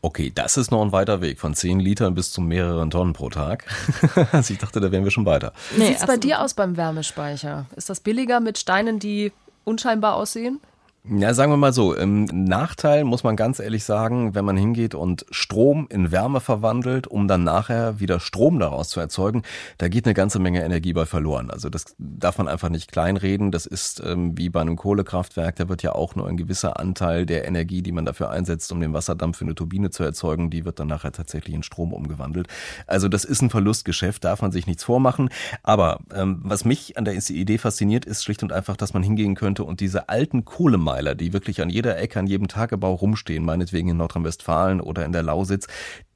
Okay, 0.00 0.30
das 0.32 0.56
ist 0.56 0.70
noch 0.70 0.82
ein 0.82 0.92
weiter 0.92 1.20
Weg, 1.20 1.40
von 1.40 1.54
10 1.54 1.80
Litern 1.80 2.14
bis 2.14 2.30
zu 2.30 2.40
mehreren 2.40 2.90
Tonnen 2.90 3.12
pro 3.12 3.30
Tag. 3.30 3.64
also 4.32 4.52
ich 4.52 4.58
dachte, 4.58 4.80
da 4.80 4.92
wären 4.92 5.04
wir 5.04 5.10
schon 5.10 5.26
weiter. 5.26 5.52
Wie 5.72 5.80
nee, 5.80 5.86
sieht 5.88 5.96
es 5.98 6.06
bei 6.06 6.16
dir 6.16 6.40
aus 6.40 6.54
beim 6.54 6.76
Wärmespeicher? 6.76 7.66
Ist 7.74 7.90
das 7.90 8.00
billiger 8.00 8.40
mit 8.40 8.58
Steinen, 8.58 9.00
die 9.00 9.32
unscheinbar 9.64 10.14
aussehen? 10.14 10.60
Ja, 11.10 11.32
sagen 11.32 11.50
wir 11.50 11.56
mal 11.56 11.72
so, 11.72 11.94
im 11.94 12.24
Nachteil 12.24 13.04
muss 13.04 13.24
man 13.24 13.34
ganz 13.34 13.60
ehrlich 13.60 13.84
sagen, 13.84 14.34
wenn 14.34 14.44
man 14.44 14.58
hingeht 14.58 14.94
und 14.94 15.24
Strom 15.30 15.86
in 15.88 16.12
Wärme 16.12 16.40
verwandelt, 16.40 17.06
um 17.06 17.28
dann 17.28 17.44
nachher 17.44 17.98
wieder 17.98 18.20
Strom 18.20 18.58
daraus 18.58 18.90
zu 18.90 19.00
erzeugen, 19.00 19.42
da 19.78 19.88
geht 19.88 20.04
eine 20.04 20.12
ganze 20.12 20.38
Menge 20.38 20.62
Energie 20.62 20.92
bei 20.92 21.06
verloren. 21.06 21.50
Also 21.50 21.70
das 21.70 21.96
darf 21.96 22.36
man 22.36 22.46
einfach 22.46 22.68
nicht 22.68 22.92
kleinreden. 22.92 23.50
Das 23.52 23.64
ist 23.64 24.02
ähm, 24.04 24.36
wie 24.36 24.50
bei 24.50 24.60
einem 24.60 24.76
Kohlekraftwerk, 24.76 25.56
da 25.56 25.70
wird 25.70 25.82
ja 25.82 25.94
auch 25.94 26.14
nur 26.14 26.28
ein 26.28 26.36
gewisser 26.36 26.78
Anteil 26.78 27.24
der 27.24 27.48
Energie, 27.48 27.80
die 27.80 27.92
man 27.92 28.04
dafür 28.04 28.28
einsetzt, 28.28 28.70
um 28.70 28.80
den 28.80 28.92
Wasserdampf 28.92 29.38
für 29.38 29.46
eine 29.46 29.54
Turbine 29.54 29.88
zu 29.88 30.02
erzeugen, 30.02 30.50
die 30.50 30.66
wird 30.66 30.78
dann 30.78 30.88
nachher 30.88 31.12
tatsächlich 31.12 31.54
in 31.54 31.62
Strom 31.62 31.94
umgewandelt. 31.94 32.48
Also 32.86 33.08
das 33.08 33.24
ist 33.24 33.40
ein 33.40 33.48
Verlustgeschäft, 33.48 34.24
darf 34.24 34.42
man 34.42 34.52
sich 34.52 34.66
nichts 34.66 34.84
vormachen. 34.84 35.30
Aber 35.62 36.00
ähm, 36.14 36.40
was 36.44 36.66
mich 36.66 36.98
an 36.98 37.06
der 37.06 37.14
Idee 37.14 37.56
fasziniert, 37.56 38.04
ist 38.04 38.24
schlicht 38.24 38.42
und 38.42 38.52
einfach, 38.52 38.76
dass 38.76 38.92
man 38.92 39.02
hingehen 39.02 39.36
könnte 39.36 39.64
und 39.64 39.80
diese 39.80 40.10
alten 40.10 40.44
Kohlemeiler 40.44 40.97
Denkmäler, 40.98 41.14
die 41.14 41.32
wirklich 41.32 41.62
an 41.62 41.70
jeder 41.70 41.98
Ecke, 41.98 42.18
an 42.18 42.26
jedem 42.26 42.48
Tagebau 42.48 42.94
rumstehen, 42.94 43.44
meinetwegen 43.44 43.88
in 43.88 43.96
Nordrhein-Westfalen 43.96 44.80
oder 44.80 45.04
in 45.04 45.12
der 45.12 45.22
Lausitz, 45.22 45.66